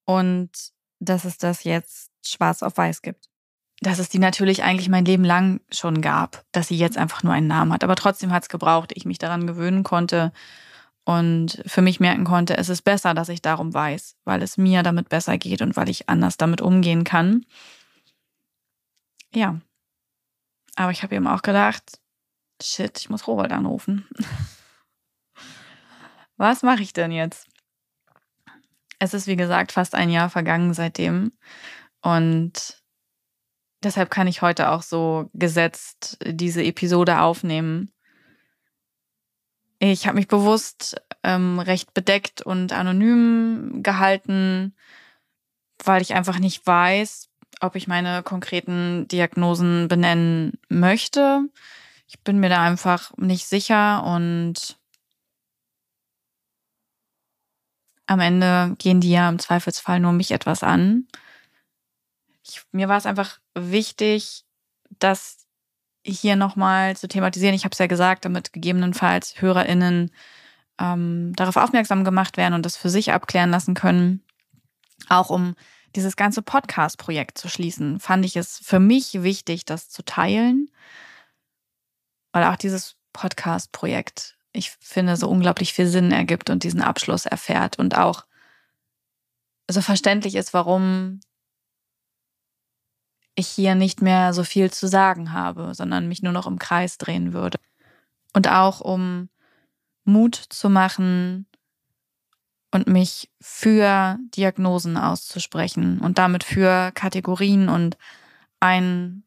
und 0.04 0.50
dass 0.98 1.24
es 1.24 1.38
das 1.38 1.64
jetzt 1.64 2.10
schwarz 2.24 2.62
auf 2.62 2.76
weiß 2.76 3.02
gibt. 3.02 3.28
Dass 3.80 3.98
es 3.98 4.08
die 4.08 4.18
natürlich 4.18 4.62
eigentlich 4.64 4.88
mein 4.88 5.04
Leben 5.04 5.24
lang 5.24 5.60
schon 5.70 6.00
gab, 6.00 6.44
dass 6.50 6.68
sie 6.68 6.76
jetzt 6.76 6.98
einfach 6.98 7.22
nur 7.22 7.32
einen 7.32 7.46
Namen 7.46 7.72
hat. 7.72 7.84
Aber 7.84 7.94
trotzdem 7.94 8.32
hat 8.32 8.44
es 8.44 8.48
gebraucht, 8.48 8.92
ich 8.94 9.04
mich 9.04 9.18
daran 9.18 9.46
gewöhnen 9.46 9.84
konnte 9.84 10.32
und 11.06 11.62
für 11.66 11.82
mich 11.82 12.00
merken 12.00 12.24
konnte, 12.24 12.56
es 12.56 12.68
ist 12.68 12.82
besser, 12.82 13.14
dass 13.14 13.28
ich 13.28 13.40
darum 13.40 13.72
weiß, 13.72 14.16
weil 14.24 14.42
es 14.42 14.58
mir 14.58 14.82
damit 14.82 15.08
besser 15.08 15.38
geht 15.38 15.62
und 15.62 15.76
weil 15.76 15.88
ich 15.88 16.08
anders 16.08 16.36
damit 16.36 16.60
umgehen 16.60 17.04
kann. 17.04 17.46
Ja. 19.32 19.60
Aber 20.74 20.90
ich 20.90 21.04
habe 21.04 21.14
eben 21.14 21.28
auch 21.28 21.42
gedacht, 21.42 22.00
shit, 22.60 22.98
ich 22.98 23.08
muss 23.08 23.28
Robert 23.28 23.52
anrufen. 23.52 24.08
Was 26.36 26.64
mache 26.64 26.82
ich 26.82 26.92
denn 26.92 27.12
jetzt? 27.12 27.46
Es 28.98 29.14
ist, 29.14 29.28
wie 29.28 29.36
gesagt, 29.36 29.70
fast 29.70 29.94
ein 29.94 30.10
Jahr 30.10 30.28
vergangen 30.28 30.74
seitdem. 30.74 31.30
Und 32.02 32.82
deshalb 33.84 34.10
kann 34.10 34.26
ich 34.26 34.42
heute 34.42 34.70
auch 34.70 34.82
so 34.82 35.30
gesetzt 35.34 36.18
diese 36.26 36.64
Episode 36.64 37.20
aufnehmen. 37.20 37.92
Ich 39.78 40.06
habe 40.06 40.16
mich 40.16 40.28
bewusst 40.28 41.00
ähm, 41.22 41.58
recht 41.58 41.92
bedeckt 41.92 42.40
und 42.42 42.72
anonym 42.72 43.82
gehalten, 43.82 44.74
weil 45.84 46.00
ich 46.00 46.14
einfach 46.14 46.38
nicht 46.38 46.66
weiß, 46.66 47.28
ob 47.60 47.76
ich 47.76 47.86
meine 47.86 48.22
konkreten 48.22 49.06
Diagnosen 49.08 49.88
benennen 49.88 50.58
möchte. 50.68 51.48
Ich 52.08 52.20
bin 52.20 52.38
mir 52.38 52.48
da 52.48 52.62
einfach 52.62 53.16
nicht 53.16 53.46
sicher 53.46 54.04
und 54.04 54.78
am 58.06 58.20
Ende 58.20 58.74
gehen 58.78 59.00
die 59.00 59.10
ja 59.10 59.28
im 59.28 59.38
Zweifelsfall 59.38 60.00
nur 60.00 60.12
mich 60.12 60.30
etwas 60.30 60.62
an. 60.62 61.06
Ich, 62.44 62.62
mir 62.70 62.88
war 62.88 62.96
es 62.96 63.06
einfach 63.06 63.40
wichtig, 63.54 64.44
das 64.98 65.45
hier 66.06 66.36
nochmal 66.36 66.96
zu 66.96 67.08
thematisieren. 67.08 67.54
Ich 67.54 67.64
habe 67.64 67.72
es 67.72 67.78
ja 67.78 67.86
gesagt, 67.86 68.24
damit 68.24 68.52
gegebenenfalls 68.52 69.40
HörerInnen 69.40 70.10
ähm, 70.78 71.32
darauf 71.36 71.56
aufmerksam 71.56 72.04
gemacht 72.04 72.36
werden 72.36 72.54
und 72.54 72.64
das 72.64 72.76
für 72.76 72.90
sich 72.90 73.12
abklären 73.12 73.50
lassen 73.50 73.74
können. 73.74 74.22
Auch 75.08 75.30
um 75.30 75.54
dieses 75.94 76.16
ganze 76.16 76.42
Podcast-Projekt 76.42 77.38
zu 77.38 77.48
schließen, 77.48 78.00
fand 78.00 78.24
ich 78.24 78.36
es 78.36 78.58
für 78.58 78.80
mich 78.80 79.22
wichtig, 79.22 79.64
das 79.64 79.88
zu 79.88 80.04
teilen 80.04 80.68
weil 82.36 82.44
auch 82.44 82.56
dieses 82.56 82.96
Podcast-Projekt, 83.14 84.36
ich 84.52 84.72
finde, 84.72 85.16
so 85.16 85.26
unglaublich 85.26 85.72
viel 85.72 85.86
Sinn 85.86 86.12
ergibt 86.12 86.50
und 86.50 86.64
diesen 86.64 86.82
Abschluss 86.82 87.24
erfährt 87.24 87.78
und 87.78 87.96
auch 87.96 88.26
so 89.70 89.80
verständlich 89.80 90.34
ist, 90.34 90.52
warum 90.52 91.20
ich 93.36 93.46
hier 93.46 93.74
nicht 93.74 94.02
mehr 94.02 94.32
so 94.32 94.42
viel 94.42 94.72
zu 94.72 94.88
sagen 94.88 95.32
habe, 95.32 95.74
sondern 95.74 96.08
mich 96.08 96.22
nur 96.22 96.32
noch 96.32 96.46
im 96.46 96.58
Kreis 96.58 96.98
drehen 96.98 97.32
würde. 97.32 97.58
Und 98.32 98.48
auch 98.48 98.80
um 98.80 99.28
Mut 100.04 100.34
zu 100.34 100.68
machen 100.68 101.46
und 102.72 102.88
mich 102.88 103.30
für 103.40 104.18
Diagnosen 104.36 104.96
auszusprechen 104.96 106.00
und 106.00 106.18
damit 106.18 106.42
für 106.42 106.90
Kategorien 106.92 107.68
und 107.68 107.96
ein 108.58 109.22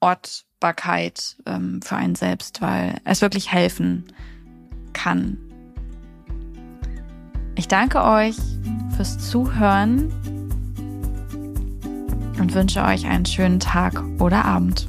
Ort 0.00 0.44
Dankbarkeit 0.62 1.36
ähm, 1.46 1.82
für 1.82 1.96
einen 1.96 2.14
selbst, 2.14 2.62
weil 2.62 3.00
es 3.04 3.20
wirklich 3.20 3.52
helfen 3.52 4.04
kann. 4.92 5.36
Ich 7.56 7.68
danke 7.68 8.02
euch 8.02 8.36
fürs 8.96 9.18
Zuhören 9.18 10.10
und 12.38 12.54
wünsche 12.54 12.82
euch 12.82 13.06
einen 13.06 13.26
schönen 13.26 13.60
Tag 13.60 14.02
oder 14.18 14.44
Abend. 14.44 14.88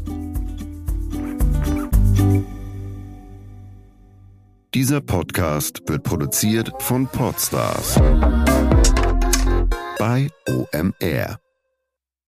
Dieser 4.73 5.01
Podcast 5.01 5.83
wird 5.87 6.03
produziert 6.03 6.71
von 6.79 7.07
Podstars 7.07 7.99
bei 9.99 10.29
OMR. 10.47 11.42